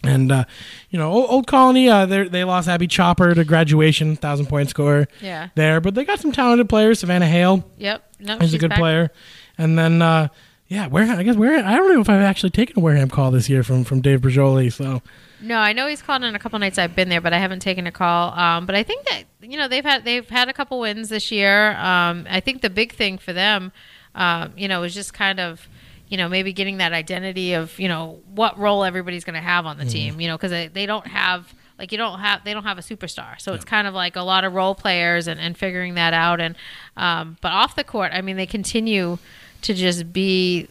[0.04, 0.44] And, uh,
[0.92, 4.70] you know, Old, Old Colony, uh, they they lost Abby Chopper to graduation, 1,000 point
[4.70, 5.48] scorer Yeah.
[5.56, 7.00] there, but they got some talented players.
[7.00, 8.04] Savannah Hale, Yep.
[8.20, 8.80] No, He's a good back.
[8.80, 9.12] player.
[9.58, 10.28] And then, uh,
[10.68, 11.20] yeah, Wareham.
[11.20, 11.68] I guess Wareham.
[11.68, 14.22] I don't know if I've actually taken a Wareham call this year from from Dave
[14.22, 14.72] Berjoli.
[14.72, 15.02] So
[15.42, 17.60] No, I know he's called in a couple nights I've been there, but I haven't
[17.60, 18.32] taken a call.
[18.38, 21.32] Um, but I think that you know they've had they've had a couple wins this
[21.32, 21.76] year.
[21.76, 23.72] Um, I think the big thing for them,
[24.16, 25.68] um, you know, is just kind of
[26.08, 29.66] you know maybe getting that identity of you know what role everybody's going to have
[29.66, 30.20] on the team.
[30.20, 32.82] You know, because they, they don't have like you don't have they don't have a
[32.82, 36.14] superstar, so it's kind of like a lot of role players and, and figuring that
[36.14, 36.40] out.
[36.40, 36.56] And
[36.96, 39.18] um, but off the court, I mean, they continue
[39.64, 40.68] to just be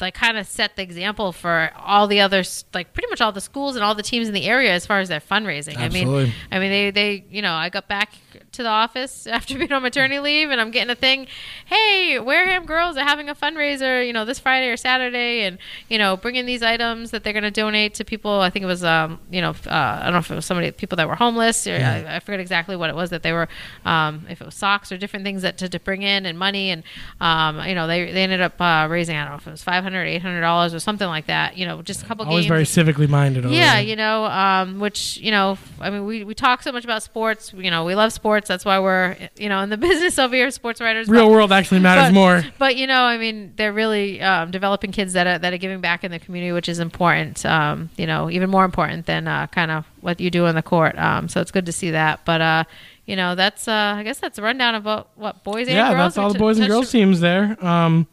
[0.00, 3.40] like kind of set the example for all the others like pretty much all the
[3.40, 5.76] schools and all the teams in the area as far as their fundraising.
[5.78, 8.12] I mean i mean they they you know i got back
[8.54, 11.26] to the office after being on maternity leave and i'm getting a thing
[11.66, 15.98] hey wareham girls are having a fundraiser you know this friday or saturday and you
[15.98, 18.84] know bringing these items that they're going to donate to people i think it was
[18.84, 21.66] um you know uh, i don't know if it was somebody people that were homeless
[21.66, 23.48] or I, I forget exactly what it was that they were
[23.84, 26.70] um if it was socks or different things that to, to bring in and money
[26.70, 26.82] and
[27.20, 29.62] um you know they they ended up uh, raising i don't know if it was
[29.62, 32.64] 500 800 dollars or something like that you know just a couple Always games very
[32.64, 33.44] civically minded.
[33.44, 37.02] yeah, you know, um, which you know, I mean, we, we talk so much about
[37.02, 37.52] sports.
[37.54, 38.43] You know, we love sports.
[38.48, 41.08] That's why we're you know in the business over here, sports writers.
[41.08, 42.44] Real but- world actually matters but, more.
[42.58, 45.80] But you know, I mean, they're really um, developing kids that are that are giving
[45.80, 47.44] back in the community, which is important.
[47.44, 50.62] Um, you know, even more important than uh, kind of what you do on the
[50.62, 50.98] court.
[50.98, 52.24] Um, so it's good to see that.
[52.24, 52.64] But uh,
[53.06, 56.14] you know, that's uh, I guess that's a rundown about what boys and Yeah, girls.
[56.14, 57.56] that's all the t- boys and touched- girls teams there.
[57.64, 58.06] Um,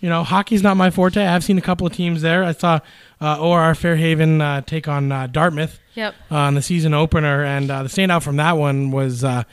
[0.00, 1.24] you know, hockey's not my forte.
[1.24, 2.44] I've seen a couple of teams there.
[2.44, 2.80] I saw
[3.20, 6.14] uh, OR Fairhaven uh, take on uh, Dartmouth Yep.
[6.30, 9.44] uh, on the season opener, and uh, the standout from that one was uh,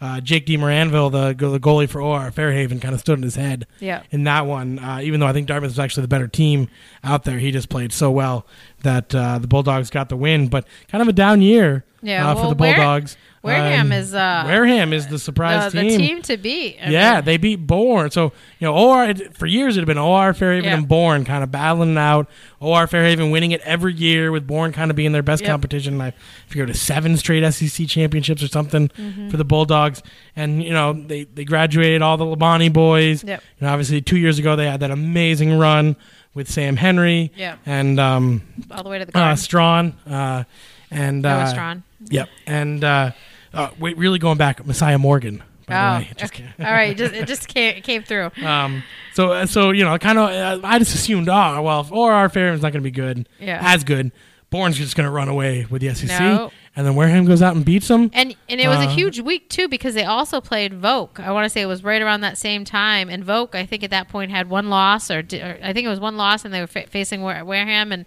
[0.00, 3.68] uh, Jake DeMoranville, the, the goalie for OR Fairhaven, kind of stood in his head
[3.78, 4.02] Yeah.
[4.10, 4.80] in that one.
[4.80, 6.68] Uh, even though I think Dartmouth was actually the better team
[7.04, 8.44] out there, he just played so well
[8.82, 10.48] that uh, the Bulldogs got the win.
[10.48, 13.16] But kind of a down year Yeah, uh, for the Bulldogs.
[13.42, 15.98] Wareham Um, is uh, Wareham is the the, surprise the team.
[15.98, 16.78] team to beat.
[16.80, 18.10] I Yeah, mean, they beat Bourne.
[18.12, 20.74] So you know, OR it- for years it had been OR Fairhaven Yeah.
[20.76, 22.28] and Bourne kind of battling it out.
[22.60, 25.50] OR Fairhaven winning it every year, with Bourne kind of being their best Yep.
[25.50, 26.00] competition.
[26.00, 26.12] I
[26.46, 29.30] figure to seven straight SEC championships or something Mm-hmm.
[29.30, 30.02] for the Bulldogs.
[30.36, 33.24] And you know, they they graduated all the Labonte boys.
[33.24, 33.42] Yep.
[33.60, 35.96] You know, obviously two years ago they had that amazing run
[36.34, 37.32] with Sam Henry.
[37.36, 37.58] Yep.
[37.66, 39.34] And um, all the way to the uh.
[39.34, 39.94] Strawn.
[40.08, 40.44] Uh,
[40.92, 41.82] and Noah uh, Strawn.
[42.10, 42.28] Yep.
[42.46, 43.10] And uh,
[43.54, 45.42] uh, wait, really going back, Messiah Morgan.
[45.66, 46.10] By Oh, the way.
[46.16, 46.48] Just okay.
[46.58, 46.96] all right.
[46.96, 48.30] Just, it just came, it came through.
[48.44, 48.82] Um,
[49.14, 52.62] so, uh, so you know, kind of, uh, I just assumed, oh, well, OR Fairhaven's
[52.62, 53.58] not going to be good, Yeah.
[53.62, 54.10] as good,
[54.50, 56.50] Bourne's just going to run away with the SEC, No.
[56.76, 58.10] and then Wareham goes out and beats them.
[58.12, 61.20] And and it was a Uh, huge week too because they also played Voke.
[61.20, 63.08] I want to say it was right around that same time.
[63.08, 65.88] And Voke, I think at that point had one loss, or, or I think it
[65.88, 68.04] was one loss, and they were fa- facing Wareham, and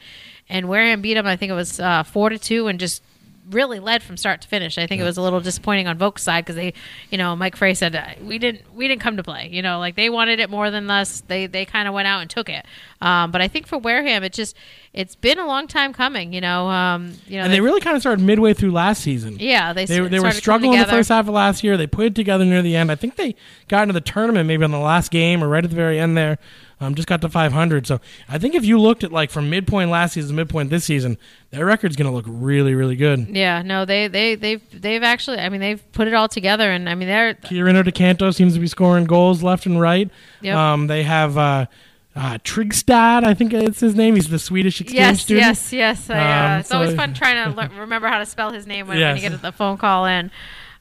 [0.50, 1.26] and Wareham beat them.
[1.26, 3.02] I think it was uh, four to two, and just
[3.50, 4.78] really led from start to finish.
[4.78, 6.74] I think it was a little disappointing on Voke's side because they,
[7.12, 9.50] you know, Mike Frey said uh, we didn't we didn't come to play.
[9.52, 11.22] You know, like they wanted it more than us.
[11.28, 12.66] They they kind of went out and took it.
[13.02, 14.56] Um, but I think for Wareham, it just
[14.94, 16.34] it's been a long time coming.
[16.34, 19.02] You know, um, you know, And they they- really kind of started midway through last
[19.02, 19.38] season.
[19.40, 21.78] yeah they They, they were struggling the first half of last year.
[21.78, 22.92] They put it together near the end.
[22.92, 23.36] I think they
[23.68, 26.18] got into the tournament maybe on the last game or right at the very end
[26.18, 26.38] there.
[26.82, 27.88] Um, just got to 500.
[27.88, 30.84] So I think if you looked at like from midpoint last season to midpoint this
[30.84, 31.18] season,
[31.52, 33.28] their record's going to look really, really good.
[33.30, 35.38] Yeah, no, they they they've they've actually.
[35.40, 38.60] I mean, they've put it all together, and I mean, they're Kierino DeCanto seems to
[38.60, 40.10] be scoring goals left and right.
[40.42, 40.56] Yep.
[40.58, 41.68] Um, they have uh,
[42.16, 44.16] uh, Trigstad, I think it's his name.
[44.16, 45.48] He's the Swedish exchange yes, student.
[45.48, 46.10] yes, yes.
[46.10, 48.88] I, uh, Um, it's always fun trying to le- remember how to spell his name
[48.88, 50.32] when, when you get the phone call in.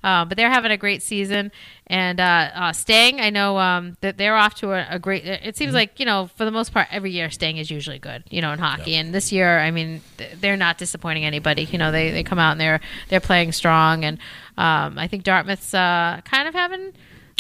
[0.05, 1.50] Uh, but they're having a great season,
[1.86, 5.24] and uh, uh, Stang, I know um, that they're off to a, a great.
[5.24, 5.74] It seems Mm-hmm.
[5.76, 8.52] like you know, for the most part, every year Stang is usually good, you know,
[8.52, 8.96] in hockey.
[8.96, 11.62] And this year, I mean, th- they're not disappointing anybody.
[11.64, 14.18] You know, they, they come out and they're they're playing strong, and
[14.59, 16.92] um, I think Dartmouth's uh, kind of having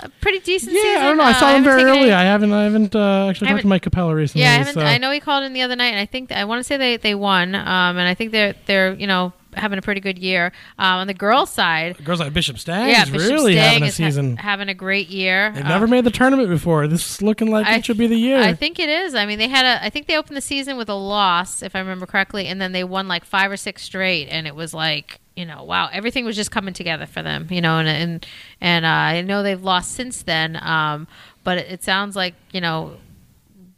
[0.02, 1.02] a pretty decent Yeah, season.
[1.02, 1.24] I don't know.
[1.24, 2.00] I Uh, saw them haven't very early.
[2.04, 2.52] any- I haven't.
[2.52, 4.42] I haven't uh, actually talked haven't- to Mike Capella recently.
[4.42, 4.80] yeah, I, so.
[4.80, 6.76] I know he called in the other night, and I think I want to say
[6.78, 10.18] they, they won, um, and I think they're they're you know having a pretty good
[10.18, 10.52] year.
[10.78, 13.86] Um, on the girls' side, Girls like Bishop Stang yeah, is Bishop really having a
[13.86, 14.36] is ha- season.
[14.36, 15.50] having a great year.
[15.52, 16.86] They've Um, never made the tournament before.
[16.88, 18.38] This is looking like I it should be the year.
[18.40, 19.14] I think it is.
[19.14, 19.84] I mean, they had a.
[19.84, 22.72] I think they opened the season with a loss, if I remember correctly, and then
[22.72, 26.24] they won like five or six straight, and it was like you know, wow, everything
[26.24, 28.26] was just coming together for them, you know, and and
[28.60, 31.08] and uh, I know they've lost since then, um,
[31.42, 32.96] but it, it sounds like you know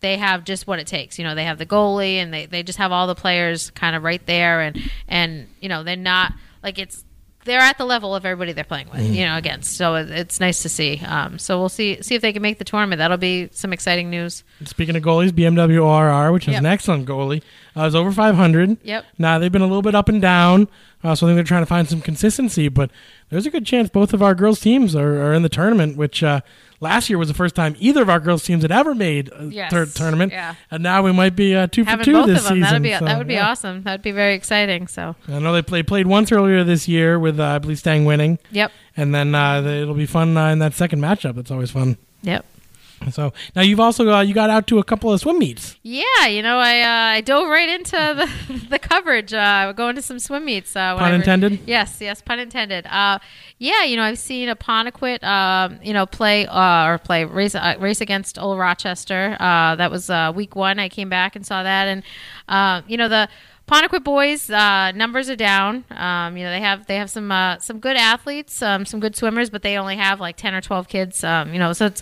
[0.07, 1.19] they have just what it takes.
[1.19, 3.97] You know, they have the goalie and they, they just have all the players kind
[3.97, 4.79] of right there and
[5.09, 6.33] and you know, they're not
[6.63, 7.03] like it's
[7.45, 9.77] they're at the level of everybody they're playing with, you know, against.
[9.77, 11.01] So it's nice to see.
[11.07, 12.99] Um, so we'll see see if they can make the tournament.
[12.99, 14.43] That'll be some exciting news.
[14.65, 16.61] Speaking of goalies, BMW RR, which is Yep.
[16.61, 17.43] an excellent goalie,
[17.77, 18.79] uh, is over 500.
[18.83, 19.05] Yep.
[19.19, 20.67] Now they've been a little bit up and down,
[21.05, 22.69] uh, so I think they're trying to find some consistency.
[22.69, 22.91] But
[23.31, 26.25] there's a good chance both of our girls' teams are, are in the tournament, which
[26.25, 26.41] uh,
[26.81, 29.47] last year was the first time either of our girls' teams had ever made a
[29.47, 29.71] Yes.
[29.71, 30.33] third tournament.
[30.33, 30.55] Yeah.
[30.71, 32.61] And now we might be uh, two for two both this of them, season.
[32.63, 33.49] that'd be so, that would be yeah.
[33.51, 33.83] awesome.
[33.83, 34.87] That'd be very exciting.
[34.89, 38.05] So I know they play, played once earlier this year with uh, I believe Stang
[38.05, 41.35] winning, yep, and then uh, they, it'll be fun uh, in that second matchup.
[41.37, 41.97] That's always fun.
[42.23, 42.45] yep.
[43.11, 45.77] So now you've also uh, you got out to a couple of swim meets.
[45.83, 49.33] Yeah, you know, I uh, I dove right into the the coverage.
[49.33, 50.75] Uh, going to some swim meets.
[50.75, 51.61] Uh, Pun intended?
[51.67, 52.87] Yes, yes, pun intended.
[52.87, 53.19] Uh,
[53.59, 57.55] yeah, you know, I've seen a Apponequet, um, you know, play uh, or play race
[57.55, 59.37] uh, race against Old Rochester.
[59.41, 60.79] Uh, that was uh, week one.
[60.79, 62.03] I came back and saw that, and
[62.49, 63.29] uh, you know the.
[63.69, 65.85] Apponequet boys uh, numbers are down.
[65.91, 69.17] Um, you know they have they have some uh, some good athletes, um, some good
[69.17, 71.25] swimmers, but they only have like ten or twelve kids.
[71.25, 72.01] Um, you know, so it's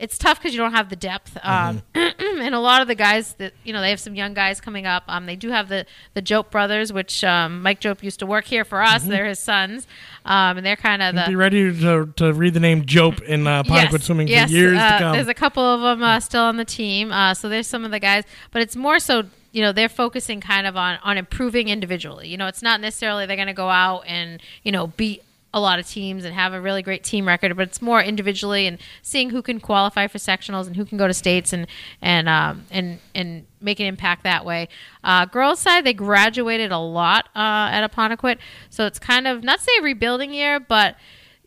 [0.00, 1.36] it's tough because you don't have the depth.
[1.42, 4.60] Um, and a lot of the guys that you know they have some young guys
[4.60, 5.04] coming up.
[5.06, 5.84] Um, they do have the
[6.14, 9.04] the Jope brothers, which um, Mike Jope used to work here for us.
[9.04, 9.86] They're his sons,
[10.24, 13.46] um, and they're kind of the Be ready to, to read the name Jope in
[13.46, 15.12] uh, Apponequet swimming yes, for years uh, to come.
[15.12, 17.12] There's a couple of them uh, still on the team.
[17.12, 20.40] Uh, so there's some of the guys, but it's more so you know they're focusing
[20.40, 22.28] kind of on on improving individually.
[22.28, 25.22] You know, it's not necessarily they're going to go out and you know beat
[25.52, 28.66] a lot of teams and have a really great team record, but it's more individually
[28.66, 31.66] and seeing who can qualify for sectionals and who can go to states and
[32.00, 34.68] and um, and and make an impact that way.
[35.02, 38.38] Uh, girls side, they graduated a lot uh, at Apponequet,
[38.68, 40.96] so it's kind of not say rebuilding year, but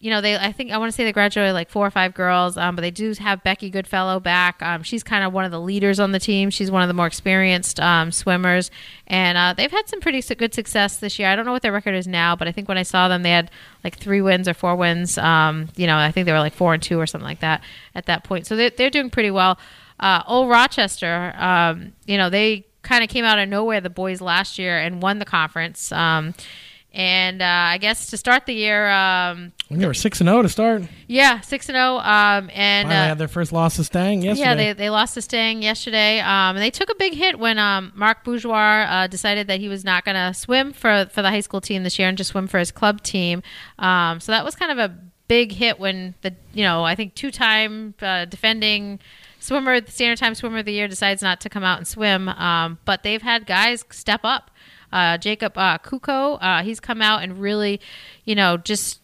[0.04, 2.14] you know, they I think I want to say they graduated like four or five
[2.14, 4.62] girls, um, but they do have Becky Goodfellow back.
[4.62, 6.50] Um, she's kind of one of the leaders on the team.
[6.50, 8.70] She's one of the more experienced um, swimmers,
[9.08, 11.30] and uh, they've had some pretty good success this year.
[11.30, 13.24] I don't know what their record is now, but I think when I saw them,
[13.24, 13.50] they had
[13.86, 15.18] like three wins or four wins.
[15.18, 17.64] Um, you know, I think they were like four and two or something like that
[17.96, 18.46] at that point.
[18.46, 19.58] So they're, they're doing pretty well.
[20.02, 24.20] Uh, Old Rochester, um, you know, they kind of came out of nowhere the boys
[24.20, 25.94] last year and won the conference.
[25.94, 26.34] Um,
[26.94, 30.50] and uh, I guess to start the year, um, they were six and zero to
[30.50, 30.84] start.
[31.08, 31.98] yeah, six and zero.
[31.98, 34.50] Um, and uh, had their first loss to Stang yesterday.
[34.50, 36.20] yeah, they, they lost to Stang yesterday.
[36.20, 39.70] Um, and they took a big hit when um, Mark Bourgeois uh, decided that he
[39.70, 42.30] was not going to swim for for the high school team this year and just
[42.30, 43.42] swim for his club team.
[43.80, 44.96] Um, so that was kind of a
[45.28, 49.00] big hit when the you know I think two time uh, defending
[49.40, 52.30] swimmer, the standard time swimmer of the year, decides not to come out and swim.
[52.30, 54.52] Um, but they've had guys step up.
[54.94, 57.82] Uh, Jacob uh, Kuko, uh, he's come out and really,
[58.26, 59.00] you know, just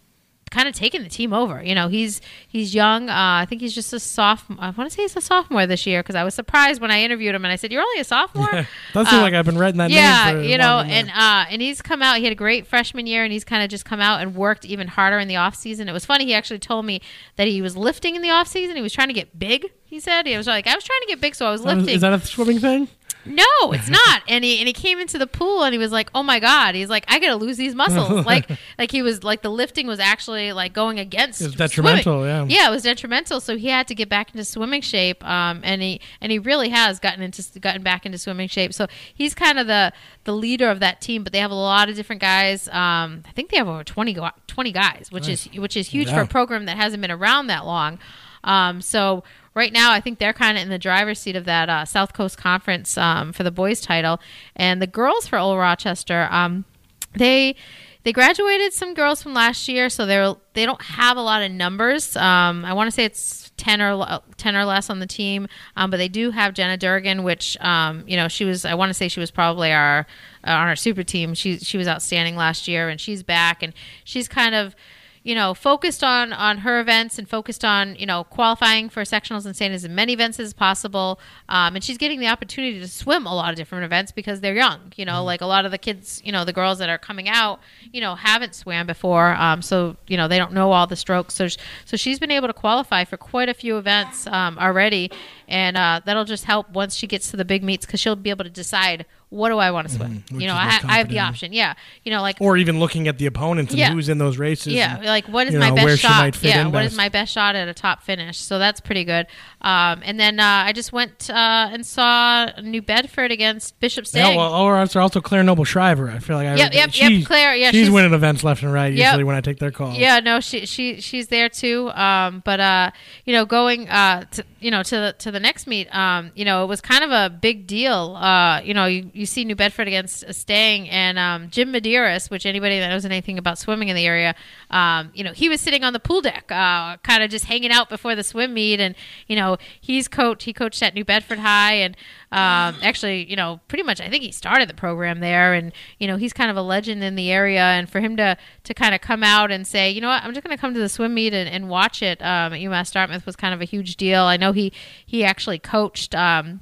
[0.51, 1.63] kind of taken the team over.
[1.63, 3.09] You know, he's he's young.
[3.09, 4.57] Uh, I think he's just a sophomore.
[4.59, 7.01] I want to say he's a sophomore this year because I was surprised when I
[7.01, 9.57] interviewed him and I said, "You're only a sophomore." Does seem Uh, like I've been
[9.57, 12.17] writing that yeah, name for you know, and uh, and he's come out.
[12.17, 14.65] He had a great freshman year, and he's kind of just come out and worked
[14.65, 15.87] even harder in the off season.
[15.87, 16.25] It was funny.
[16.25, 17.01] He actually told me
[17.35, 18.75] that he was lifting in the off season.
[18.75, 19.67] He was trying to get big.
[19.85, 21.95] He said he was like, I was trying to get big, so I was lifting.
[21.95, 22.87] Is that a swimming thing?
[23.25, 23.43] No,
[23.73, 24.23] it's not.
[24.27, 26.73] And he and he came into the pool and he was like, "Oh my god!"
[26.73, 29.99] He's like, "I gotta lose these muscles." like like he was like the lifting was
[29.99, 31.41] actually like going against.
[31.41, 32.49] It was detrimental, swimming.
[32.49, 32.63] yeah.
[32.63, 33.41] Yeah, it was detrimental.
[33.41, 35.23] So he had to get back into swimming shape.
[35.25, 38.73] Um, and he and he really has gotten into gotten back into swimming shape.
[38.73, 39.91] So he's kind of the
[40.23, 41.23] the leader of that team.
[41.23, 42.67] But they have a lot of different guys.
[42.69, 44.17] Um, I think they have over 20,
[44.47, 47.65] 20 guys, which is which is huge for a program that hasn't been around that
[47.65, 47.99] long.
[48.43, 49.23] Um, so
[49.55, 52.13] right now, I think they're kind of in the driver's seat of that uh, South
[52.13, 54.19] Coast Conference um, for the boys' title,
[54.55, 56.27] and the girls for Old Rochester.
[56.31, 56.65] Um,
[57.13, 57.55] they
[58.03, 61.51] they graduated some girls from last year, so they're they don't have a lot of
[61.51, 62.15] numbers.
[62.15, 65.91] Um, I want to say it's ten or ten or less on the team, um,
[65.91, 68.63] but they do have Jenna Durgan, which um, you know she was.
[68.63, 70.07] I want to say she was probably our
[70.47, 71.33] uh, on our super team.
[71.33, 73.73] She she was outstanding last year, and she's back, and
[74.05, 74.75] she's kind of
[75.23, 79.45] you know, focused on on her events and focused on you know qualifying for sectionals
[79.45, 81.19] and standings as many events as possible.
[81.49, 84.55] Um, and she's getting the opportunity to swim a lot of different events because they're
[84.55, 84.93] young.
[84.95, 87.27] You know, like a lot of the kids, you know, the girls that are coming
[87.27, 87.59] out,
[87.91, 91.35] you know, haven't swam before, um, so you know they don't know all the strokes.
[91.35, 95.11] So sh- so she's been able to qualify for quite a few events um, already,
[95.47, 98.29] and uh, that'll just help once she gets to the big meets because she'll be
[98.29, 100.23] able to decide what do I want to swim.
[100.31, 101.53] which you know, I, I have the option.
[101.53, 103.91] Yeah, you know, like Or even looking at the opponents and Yeah.
[103.91, 104.73] who's in those races.
[104.73, 106.19] yeah, and, like what is my know, best where she shot?
[106.21, 106.97] might fit yeah, what is best.
[106.97, 108.37] my best shot at a top finish?
[108.39, 109.27] So that's pretty good.
[109.61, 114.23] Um, and then uh, I just went uh, and saw New Bedford against Bishop Yeah,
[114.23, 114.37] Stang.
[114.37, 116.09] well, or also Claire Noble Shriver.
[116.09, 118.73] I feel like I Yep, yep, yep, Claire, yeah, she's, she's- winning events left and
[118.73, 119.05] right Yep.
[119.05, 119.97] usually when I take their calls.
[119.97, 121.91] yeah, no, she she she's there too.
[121.91, 122.91] Um, but uh,
[123.25, 126.45] you know, going uh, to, you know, to the to the next meet, um, you
[126.45, 128.15] know, it was kind of a big deal.
[128.15, 132.45] Uh, you know, you, you see New Bedford against Stang and um, Jim Medeiros, which
[132.45, 134.35] anybody that knows anything about swimming in the area,
[134.69, 137.71] um, you know, he was sitting on the pool deck, uh, kind of just hanging
[137.71, 138.95] out before the swim meet, and
[139.27, 140.43] you know, he's coached.
[140.43, 141.95] He coached at New Bedford High, and
[142.31, 146.07] um, actually, you know, pretty much, I think he started the program there, and you
[146.07, 148.93] know, he's kind of a legend in the area, and for him to to kind
[148.93, 150.89] of come out and say, you know what, I'm just going to come to the
[150.89, 153.95] swim meet and, and watch it um, at UMass Dartmouth was kind of a huge
[153.95, 154.23] deal.
[154.23, 154.71] I know he
[155.05, 156.13] he actually coached.
[156.13, 156.61] Um,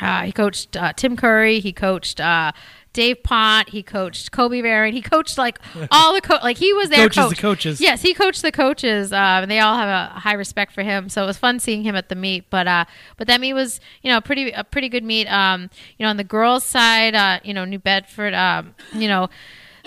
[0.00, 1.60] uh, he coached uh, Tim Curry.
[1.60, 2.52] He coached uh,
[2.92, 3.68] Dave Pont.
[3.70, 4.92] He coached Kobe Barron.
[4.92, 5.58] He coached like
[5.90, 7.80] all the co- like he was their Coaches the coaches.
[7.80, 11.08] Yes, he coached the coaches, uh, and they all have a high respect for him.
[11.08, 12.50] So it was fun seeing him at the meet.
[12.50, 12.84] But uh,
[13.16, 15.26] but that meet was you know pretty a pretty good meet.
[15.26, 19.28] Um, you know on the girls' side, uh, you know New Bedford, um, you know.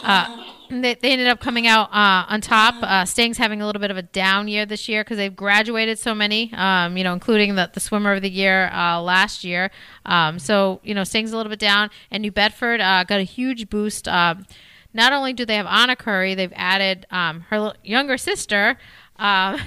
[0.03, 2.75] Uh, they, they ended up coming out uh, on top.
[2.81, 5.99] Uh, Stang's having a little bit of a down year this year because they've graduated
[5.99, 9.71] so many, um, you know, including the, the swimmer of the year uh, last year.
[10.05, 11.89] Um, so, you know, Stang's a little bit down.
[12.11, 14.07] And New Bedford uh, got a huge boost.
[14.07, 14.45] Um,
[14.93, 18.77] not only do they have Anna Curry, they've added um, her younger sister,
[19.17, 19.59] um,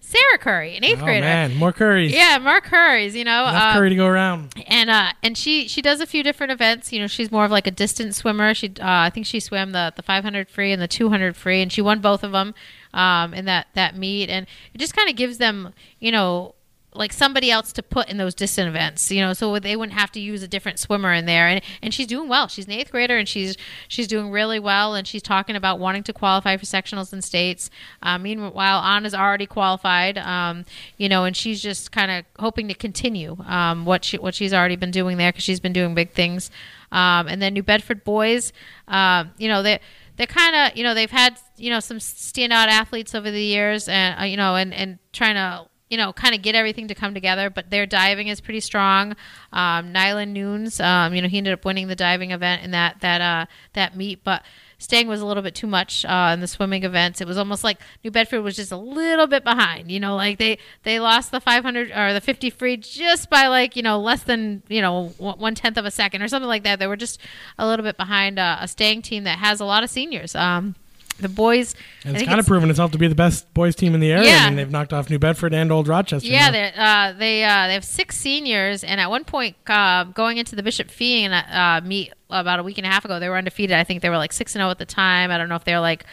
[0.00, 1.20] Sarah Curry, an eighth Oh grader.
[1.26, 2.12] man, more curries.
[2.12, 3.42] Yeah, more Curry's, you know.
[3.48, 4.54] Enough um, curry to go around.
[4.66, 7.50] and uh and she she does a few different events you know she's more of
[7.50, 10.80] like a distance swimmer she uh, i think she swam the the 500 free and
[10.80, 12.54] the 200 free and she won both of them
[12.94, 16.54] um in that that meet and it just kind of gives them you know
[16.94, 20.12] like somebody else to put in those distant events, you know, so they wouldn't have
[20.12, 21.48] to use a different swimmer in there.
[21.48, 22.46] And and she's doing well.
[22.46, 23.56] She's an eighth grader, and she's
[23.88, 24.94] she's doing really well.
[24.94, 27.68] And she's talking about wanting to qualify for sectionals and states.
[28.02, 30.64] Uh, meanwhile, Anna's already qualified, um,
[30.96, 34.54] you know, and she's just kind of hoping to continue um, what she what she's
[34.54, 36.50] already been doing there because she's been doing big things.
[36.92, 38.52] Um, and then New Bedford boys,
[38.86, 39.80] um, you know, they
[40.16, 43.88] they're kind of you know they've had you know some standout athletes over the years,
[43.88, 46.94] and uh, you know, and and trying to you know, kind of get everything to
[46.96, 47.48] come together.
[47.50, 49.14] But their diving is pretty strong.
[49.52, 53.00] Um, Nylan Nunes, um, you know, he ended up winning the diving event in that
[53.00, 54.42] that uh, that meet, but.
[54.76, 57.20] Stang was a little bit too much uh, in the swimming events.
[57.20, 59.90] It was almost like New Bedford was just a little bit behind.
[59.90, 63.76] You know, like they they lost the 500 or the 50 free just by like
[63.76, 66.80] you know less than you know one tenth of a second or something like that.
[66.80, 67.18] They were just
[67.56, 70.34] a little bit behind uh, a Stang team that has a lot of seniors.
[70.34, 70.74] Um,
[71.18, 71.74] the boys.
[72.04, 74.28] And it's kind of proven itself to be the best boys team in the area.
[74.28, 74.38] Yeah.
[74.42, 76.28] I mean, they've knocked off New Bedford and Old Rochester.
[76.28, 80.38] Yeah, they uh, they uh, they have six seniors, and at one point, uh, going
[80.38, 83.36] into the Bishop Fee uh, meet about a week and a half ago, they were
[83.36, 83.76] undefeated.
[83.76, 85.30] I think they were like six and zero at the time.
[85.30, 86.04] I don't know if they're like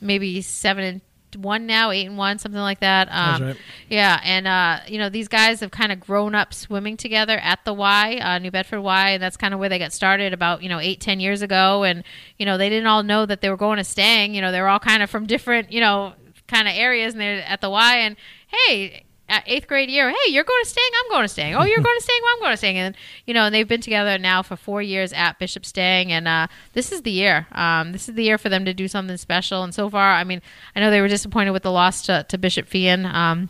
[0.00, 1.00] maybe seven and
[1.36, 3.08] one now, eight and one, something like that.
[3.10, 3.56] Um, right.
[3.88, 7.64] Yeah, and uh, you know these guys have kind of grown up swimming together at
[7.64, 10.62] the Y, uh, New Bedford Y, and that's kind of where they got started about
[10.62, 12.04] you know eight ten years ago, and
[12.38, 14.34] you know they didn't all know that they were going to Stang.
[14.34, 16.14] You know they were all kind of from different you know
[16.48, 18.16] kind of areas, and they're at the Y, and
[18.48, 19.04] hey.
[19.46, 21.54] Eighth grade year, hey, you're going to Stang, I'm going to Stang.
[21.54, 22.78] Oh, you're going to Stang, well, I'm going to Stang.
[22.78, 26.28] And you know, and they've been together now for four years at Bishop Stang, and
[26.28, 27.46] uh, this is the year.
[27.52, 29.62] Um, this is the year for them to do something special.
[29.62, 30.42] And so far, I mean,
[30.76, 33.04] I know they were disappointed with the loss to, to Bishop Feehan.
[33.04, 33.48] Um,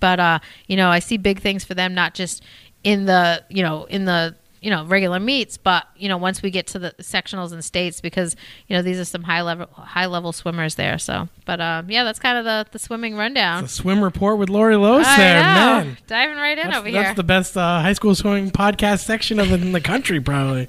[0.00, 2.42] but uh, you know, I see big things for them, not just
[2.84, 6.50] in the you know in the you know regular meets, but you know once we
[6.50, 8.36] get to the sectionals and states, because
[8.66, 10.98] you know these are some high level high level swimmers there.
[10.98, 13.62] So, but um, yeah, that's kind of the the swimming rundown.
[13.62, 15.44] The swim report with Lori Lose there, know.
[15.44, 15.98] man.
[16.06, 17.02] diving right in That's, over that's here.
[17.02, 20.68] That's the best uh, high school swimming podcast section of the, in the country, probably.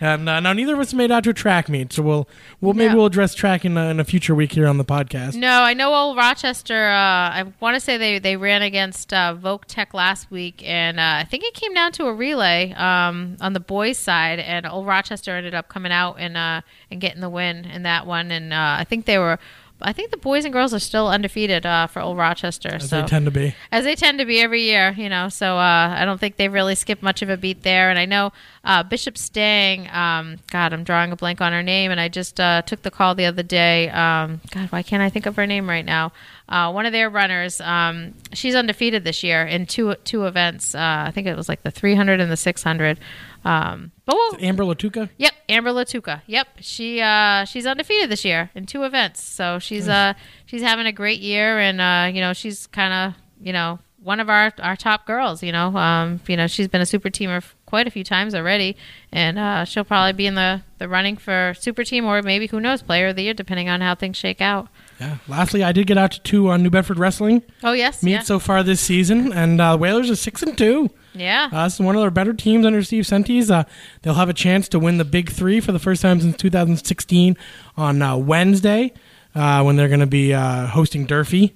[0.00, 2.28] And uh, now neither of us made out to a track meet, so we'll
[2.60, 2.96] we'll maybe No.
[2.98, 5.34] we'll address track in, uh, in a future week here on the podcast.
[5.34, 6.88] No, I know old Rochester.
[6.88, 11.00] Uh, I want to say they, they ran against uh, Voc Tech last week, and
[11.00, 14.66] uh, I think it came down to a relay um, on the boys' side, and
[14.66, 18.30] old Rochester ended up coming out and uh, and getting the win in that one.
[18.30, 19.38] And uh, I think they were,
[19.80, 22.74] I think the boys and girls are still undefeated uh, for old Rochester.
[22.74, 23.54] As so they tend to be.
[23.70, 25.28] as they tend to be every year, you know.
[25.28, 27.90] So uh, I don't think they've really skipped much of a beat there.
[27.90, 28.32] And I know
[28.64, 29.88] uh, Bishop Stang.
[29.90, 32.90] Um, God, I'm drawing a blank on her name, and I just uh, took the
[32.90, 33.88] call the other day.
[33.90, 36.12] Um, God, why can't I think of her name right now?
[36.48, 37.60] Uh, one of their runners.
[37.60, 40.74] Um, she's undefeated this year in two two events.
[40.74, 42.98] Uh, I think it was like the 300 and the 600.
[43.44, 45.08] Um, but we'll, Amber Latuka.
[45.16, 46.22] Yep, Amber Latuka.
[46.26, 49.22] Yep, she uh, she's undefeated this year in two events.
[49.22, 50.14] So she's uh
[50.46, 54.20] she's having a great year, and uh, you know she's kind of you know one
[54.20, 55.42] of our our top girls.
[55.42, 58.76] You know, um, you know she's been a super teamer quite a few times already,
[59.12, 62.60] and uh, she'll probably be in the the running for super team or maybe who
[62.60, 64.68] knows player of the year depending on how things shake out.
[65.00, 65.18] Yeah.
[65.28, 68.22] Lastly, I did get out to two on New Bedford Wrestling Oh yes, meet yeah,
[68.22, 70.90] so far this season, and uh, Whalers are six and two.
[71.18, 71.48] Yeah.
[71.52, 73.50] Uh, this is one of their better teams under Steve Sentes.
[73.50, 73.64] Uh,
[74.02, 77.36] they'll have a chance to win the Big Three for the first time since 2016
[77.76, 78.92] on uh, Wednesday,
[79.34, 81.54] uh, when they're going to be uh, hosting Durfee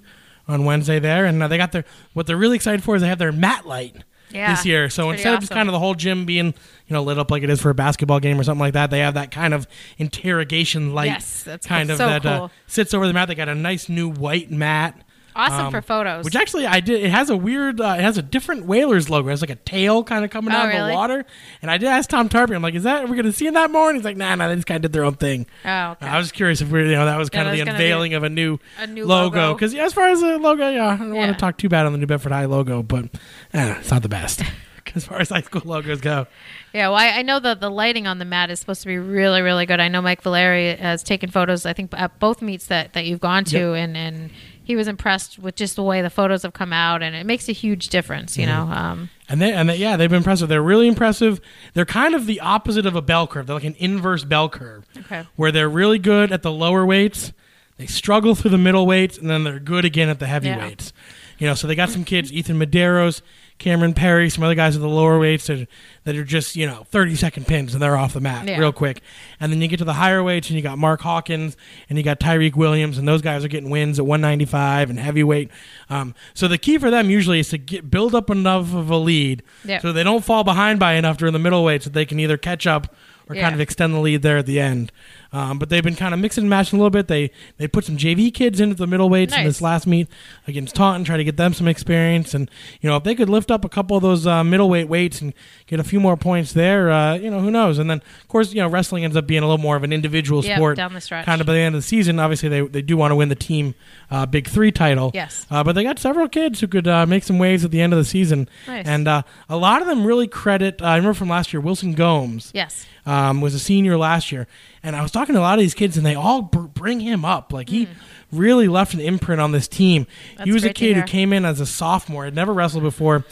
[0.48, 1.24] on Wednesday there.
[1.24, 3.66] And uh, they got their what they're really excited for is they have their mat
[3.66, 3.96] light
[4.30, 4.90] Yeah, this year.
[4.90, 7.30] So instead pretty of just kind of the whole gym being you know lit up
[7.30, 9.54] like it is for a basketball game or something like that, they have that kind
[9.54, 9.66] of
[9.98, 11.06] interrogation light.
[11.06, 12.50] Yes, that's kind of so that uh, cool.
[12.66, 13.28] sits over the mat.
[13.28, 15.00] They got a nice new white mat.
[15.36, 16.24] Awesome um, for photos.
[16.24, 17.02] Which actually I did.
[17.02, 17.80] It has a weird.
[17.80, 19.28] Uh, it has a different Whalers logo.
[19.28, 20.90] It has like a tail kind of coming Oh, out of really?
[20.90, 21.24] the water.
[21.62, 22.54] And I did ask Tom Tarpey.
[22.54, 24.34] I'm like, "Is that we're going to see in that more?" And he's like, "Nah,
[24.34, 24.48] nah.
[24.48, 26.06] They just kind of did their own thing." oh, okay.
[26.06, 27.78] I was curious if we're you know that was kind Yeah, of the that's gonna
[27.78, 29.54] be unveiling of a new, a new logo.
[29.54, 31.86] Because yeah, as far as the logo, yeah, I don't want to talk too bad
[31.86, 33.06] on the New Bedford High logo, but
[33.54, 34.42] eh, it's not the best.
[34.94, 36.26] as far as high school logos go.
[36.74, 38.98] Yeah, well, I, I know that the lighting on the mat is supposed to be
[38.98, 39.78] really, really good.
[39.80, 41.64] I know Mike Valeri has taken photos.
[41.64, 43.76] I think at both meets that, that you've gone to, Yep.
[43.76, 44.30] and and
[44.72, 47.46] he was impressed with just the way the photos have come out, and it makes
[47.48, 48.38] a huge difference.
[48.38, 50.48] You know, um, And they and they, yeah, they've been impressive.
[50.48, 51.40] They're really impressive.
[51.74, 53.46] They're kind of the opposite of a bell curve.
[53.46, 55.26] They're like an inverse bell curve, Okay.
[55.36, 57.34] where they're really good at the lower weights,
[57.76, 60.92] they struggle through the middle weights, and then they're good again at the heavy weights.
[61.38, 63.20] You know, so they got some kids, Ethan Medeiros,
[63.62, 65.68] Cameron Perry, some other guys at the lower weights that,
[66.02, 68.58] that are just you know thirty second pins and they're off the mat Yeah.
[68.58, 69.00] real quick.
[69.38, 71.56] And then you get to the higher weights and you got Mark Hawkins
[71.88, 75.50] and you got Tyreek Williams and those guys are getting wins at 195 and heavyweight.
[75.88, 78.96] Um, so the key for them usually is to get build up enough of a
[78.96, 79.78] lead Yeah.
[79.78, 82.36] so they don't fall behind by enough during the middle weights that they can either
[82.36, 82.94] catch up
[83.28, 83.42] or Yeah.
[83.42, 84.90] kind of extend the lead there at the end.
[85.32, 87.08] Um, but they've been kind of mixing and matching a little bit.
[87.08, 90.08] They they put some JV kids into the middle weights in this last meet
[90.46, 92.34] against Taunton, try to get them some experience.
[92.34, 95.20] And you know if they could lift up a couple of those uh, middleweight weights
[95.20, 95.32] and
[95.66, 97.78] get a few more points there, uh, you know who knows.
[97.78, 99.92] And then of course you know wrestling ends up being a little more of an
[99.92, 101.24] individual Yep, sport down the stretch.
[101.24, 103.28] Kind of by the end of the season, obviously they they do want to win
[103.28, 103.74] the team
[104.10, 105.10] uh, Big Three title.
[105.14, 105.46] Yes.
[105.50, 107.92] Uh, but they got several kids who could uh, make some waves at the end
[107.92, 108.48] of the season.
[108.66, 108.86] Nice.
[108.86, 110.82] And uh, a lot of them really credit.
[110.82, 114.46] Uh, I remember from last year, Wilson Gomes yes, um, was a senior last year,
[114.82, 117.00] and I was talking to a lot of these kids, and they all br- bring
[117.00, 117.52] him up.
[117.52, 117.88] Like he
[118.32, 120.06] really left an imprint on this team.
[120.36, 123.24] That's he was a kid who came in as a sophomore, had never wrestled before,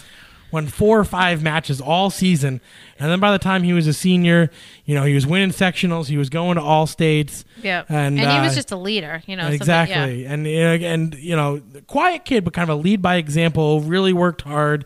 [0.53, 2.61] won four or five matches all season,
[2.99, 4.51] and then by the time he was a senior,
[4.85, 7.45] you know, he was winning sectionals, he was going to all states.
[7.63, 9.23] yeah, And, he was uh, just a leader.
[9.27, 12.81] You know, exactly, and you know, and you know, quiet kid, but kind of a
[12.81, 13.81] lead by example.
[13.81, 14.85] Really worked hard,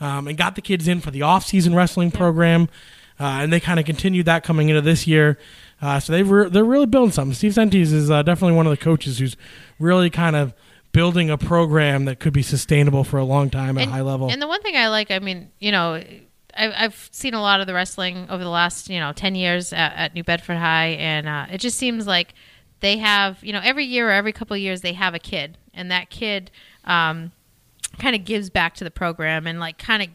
[0.00, 2.68] um, and got the kids in for the off-season wrestling program,
[3.18, 5.38] uh, and they kind of continued that coming into this year.
[5.80, 7.34] Uh, so they re- they're really building something.
[7.34, 9.36] Steve Sentes is uh, definitely one of the coaches who's
[9.78, 10.52] really kind of
[10.92, 14.00] building a program that could be sustainable for a long time at and, a high
[14.00, 14.30] level.
[14.30, 16.02] And the one thing I like, I mean, you know,
[16.56, 19.72] I, I've seen a lot of the wrestling over the last, you know, 10 years
[19.72, 22.34] at, at New Bedford High, and uh, it just seems like
[22.80, 25.58] they have, you know, every year or every couple of years they have a kid,
[25.72, 26.50] and that kid
[26.84, 27.32] um,
[27.98, 30.08] kind of gives back to the program and, like, kind of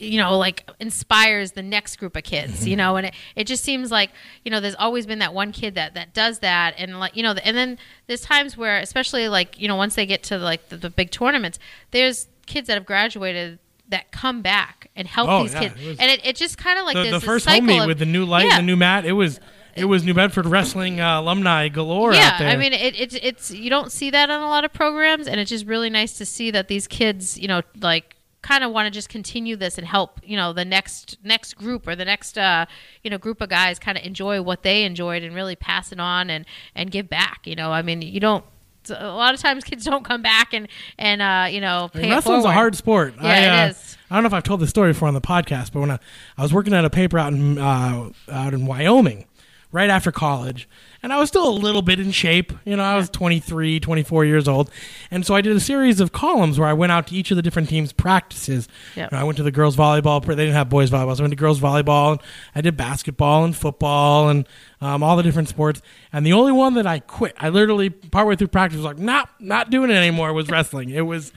[0.00, 3.62] you know like inspires the next group of kids you know and it, it just
[3.64, 4.10] seems like
[4.44, 7.22] you know there's always been that one kid that that does that and like you
[7.22, 10.68] know and then there's times where especially like you know once they get to like
[10.68, 11.58] the, the big tournaments
[11.90, 13.58] there's kids that have graduated
[13.88, 16.58] that come back and help Oh, these yeah, kids it was- and it, it just
[16.58, 18.58] kind of like the, the first home meet of- with the new light yeah.
[18.58, 19.38] and the new mat, it was
[19.74, 22.48] it was New Bedford wrestling uh, alumni galore yeah, out there.
[22.48, 25.40] I mean, it, it's it's you don't see that on a lot of programs, and
[25.40, 28.11] it's just really nice to see that these kids, you know, like
[28.42, 31.86] kind of want to just continue this and help, you know, the next next group
[31.86, 32.66] or the next uh,
[33.02, 36.00] you know group of guys kind of enjoy what they enjoyed and really pass it
[36.00, 37.46] on and and give back.
[37.46, 38.44] You know, I mean, you don't.
[38.90, 40.66] A lot of times, kids don't come back and
[40.98, 43.14] and uh, you know I pay mean, it wrestling's a hard sport.
[43.22, 43.96] Yeah, I, it uh, is.
[44.10, 45.98] I don't know if I've told this story before on the podcast, but when I,
[46.36, 49.26] I was working at a paper out in uh, out in Wyoming,
[49.72, 50.68] right after college,
[51.02, 52.52] and I was still a little bit in shape.
[52.64, 54.70] You know, I was 23, 24 years old,
[55.10, 57.36] and so I did a series of columns where I went out to each of
[57.36, 58.68] the different teams' practices.
[58.94, 59.10] Yep.
[59.10, 60.24] You know, I went to the girls volleyball.
[60.24, 62.12] They didn't have boys volleyball, so I went to girls volleyball.
[62.12, 62.20] And
[62.54, 64.46] I did basketball and football and
[64.80, 65.80] um, all the different sports.
[66.12, 69.24] And the only one that I quit, I literally partway through practice was like, "Nah,
[69.40, 70.90] not doing it anymore." Was wrestling.
[70.90, 71.32] It was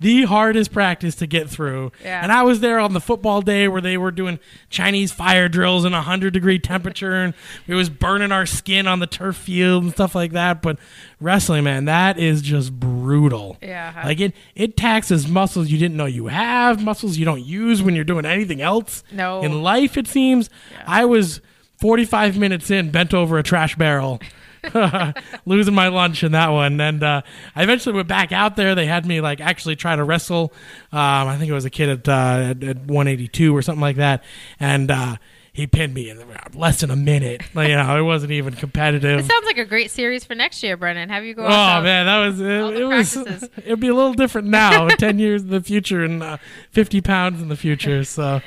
[0.00, 1.90] the hardest practice to get through.
[2.02, 2.22] Yeah.
[2.22, 4.38] And I was there on the football day where they were doing
[4.70, 7.34] Chinese fire drills in a hundred degree temperature, and
[7.66, 10.62] it was burning our skin on the turf field and stuff like that.
[10.62, 10.78] But
[11.20, 13.56] wrestling, man, that is just brutal.
[13.60, 14.00] Yeah.
[14.04, 17.94] Like it, it taxes muscles you didn't know you have, muscles you don't use when
[17.94, 19.02] you're doing anything else.
[19.10, 19.42] No.
[19.42, 20.48] In life, it seems.
[20.86, 21.40] I was
[21.78, 24.20] 45 minutes in, bent over a trash barrel.
[25.46, 27.22] losing my lunch in that one and uh,
[27.54, 30.52] i eventually went back out there they had me like actually try to wrestle
[30.92, 33.96] um, i think it was a kid at, uh, at, at 182 or something like
[33.96, 34.22] that
[34.60, 35.16] and uh,
[35.52, 36.22] he pinned me in
[36.54, 39.64] less than a minute Like, you know it wasn't even competitive It sounds like a
[39.64, 41.08] great series for next year, Brennan.
[41.08, 41.44] Have you go?
[41.44, 42.80] Oh man, that was it.
[42.80, 43.16] it was
[43.64, 46.36] it'd be a little different now, ten years in the future and uh,
[46.70, 48.04] fifty pounds in the future.
[48.04, 48.40] So,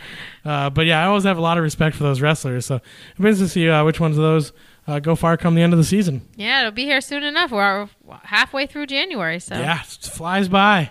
[0.45, 2.65] uh, but yeah, I always have a lot of respect for those wrestlers.
[2.65, 4.53] So, it means to see uh, which ones of those
[4.87, 6.21] uh, go far come the end of the season.
[6.35, 7.51] Yeah, it'll be here soon enough.
[7.51, 7.87] We're
[8.23, 10.89] halfway through January, so Yeah, it flies by.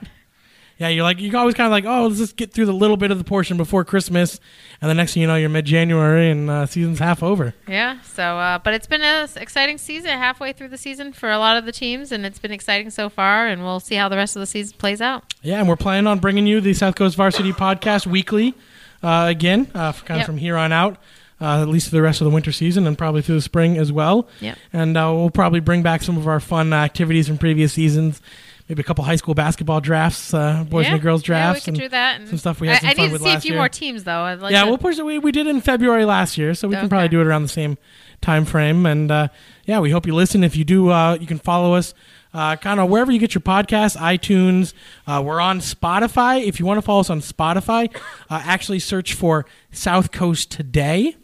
[0.79, 2.97] Yeah, you're like you're always kind of like, oh, let's just get through the little
[2.97, 4.41] bit of the portion before Christmas,
[4.81, 7.53] and the next thing you know, you're mid-January and uh, season's half over.
[7.69, 8.01] Yeah.
[8.01, 11.59] So, uh, but it's been an exciting season, halfway through the season for a lot
[11.59, 13.47] of the teams, and it's been exciting so far.
[13.47, 15.35] And we'll see how the rest of the season plays out.
[15.43, 18.55] Yeah, and we're planning on bringing you the South Coast Varsity Podcast weekly
[19.03, 20.27] uh, again, uh, kind of Yep.
[20.27, 20.97] from here on out,
[21.41, 23.79] uh, at least for the rest of the winter season and probably through the spring
[23.79, 24.29] as well.
[24.41, 24.59] Yep.
[24.73, 28.21] And uh, we'll probably bring back some of our fun activities from previous seasons.
[28.69, 30.93] maybe a couple high school basketball drafts, uh, boys yeah.
[30.95, 32.21] and girls Yeah, we drafts, could and do that.
[32.21, 33.59] and some stuff we had I, some I fun need to see a few year.
[33.61, 34.37] more teams though.
[34.41, 35.05] Like yeah, to- we'll push it.
[35.05, 37.43] We, we did it in February last year, so we can probably do it around
[37.43, 37.79] the same
[38.21, 38.85] time frame.
[38.87, 39.29] And uh,
[39.65, 40.45] yeah, we hope you listen.
[40.45, 41.95] If you do, uh, you can follow us
[42.33, 44.73] uh, kind of wherever you get your podcasts, iTunes.
[45.07, 46.47] Uh, we're on Spotify.
[46.47, 47.93] If you want to follow us on Spotify,
[48.29, 51.17] uh, actually search for South Coast Today.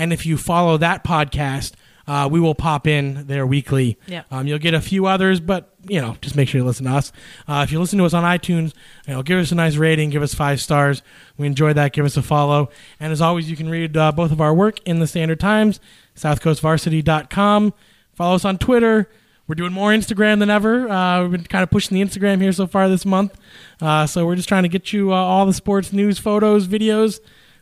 [0.00, 1.74] And if you follow that podcast,
[2.06, 3.98] uh, we will pop in there weekly.
[4.06, 4.26] Yep.
[4.30, 6.92] Um, you'll get a few others, but you know, just make sure you listen to
[6.92, 7.12] us.
[7.46, 8.72] Uh, if you listen to us on iTunes,
[9.06, 11.02] you know, give us a nice rating, give us five stars.
[11.36, 11.92] We enjoy that.
[11.92, 12.70] Give us a follow.
[12.98, 15.80] And as always, you can read uh, both of our work in the Standard Times,
[16.16, 17.74] SouthCoastVarsity.com.
[18.14, 19.10] Follow us on Twitter.
[19.46, 20.88] We're doing more Instagram than ever.
[20.88, 23.38] Uh, we've been kind of pushing the Instagram here so far this month.
[23.82, 27.20] Uh, so we're just trying to get you uh, all the sports news, photos, videos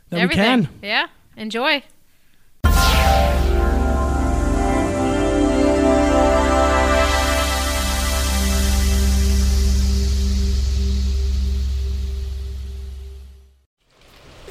[0.09, 0.59] that everything.
[0.61, 0.69] we can.
[0.81, 1.83] Yeah, enjoy.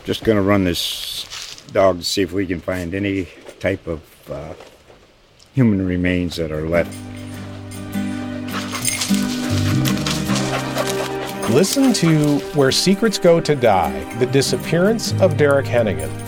[0.08, 3.28] Just gonna run this dog to see if we can find any
[3.60, 4.54] type of uh,
[5.54, 6.96] human remains that are left.
[11.50, 16.27] Listen to Where Secrets Go to Die The Disappearance of Derek Hennigan.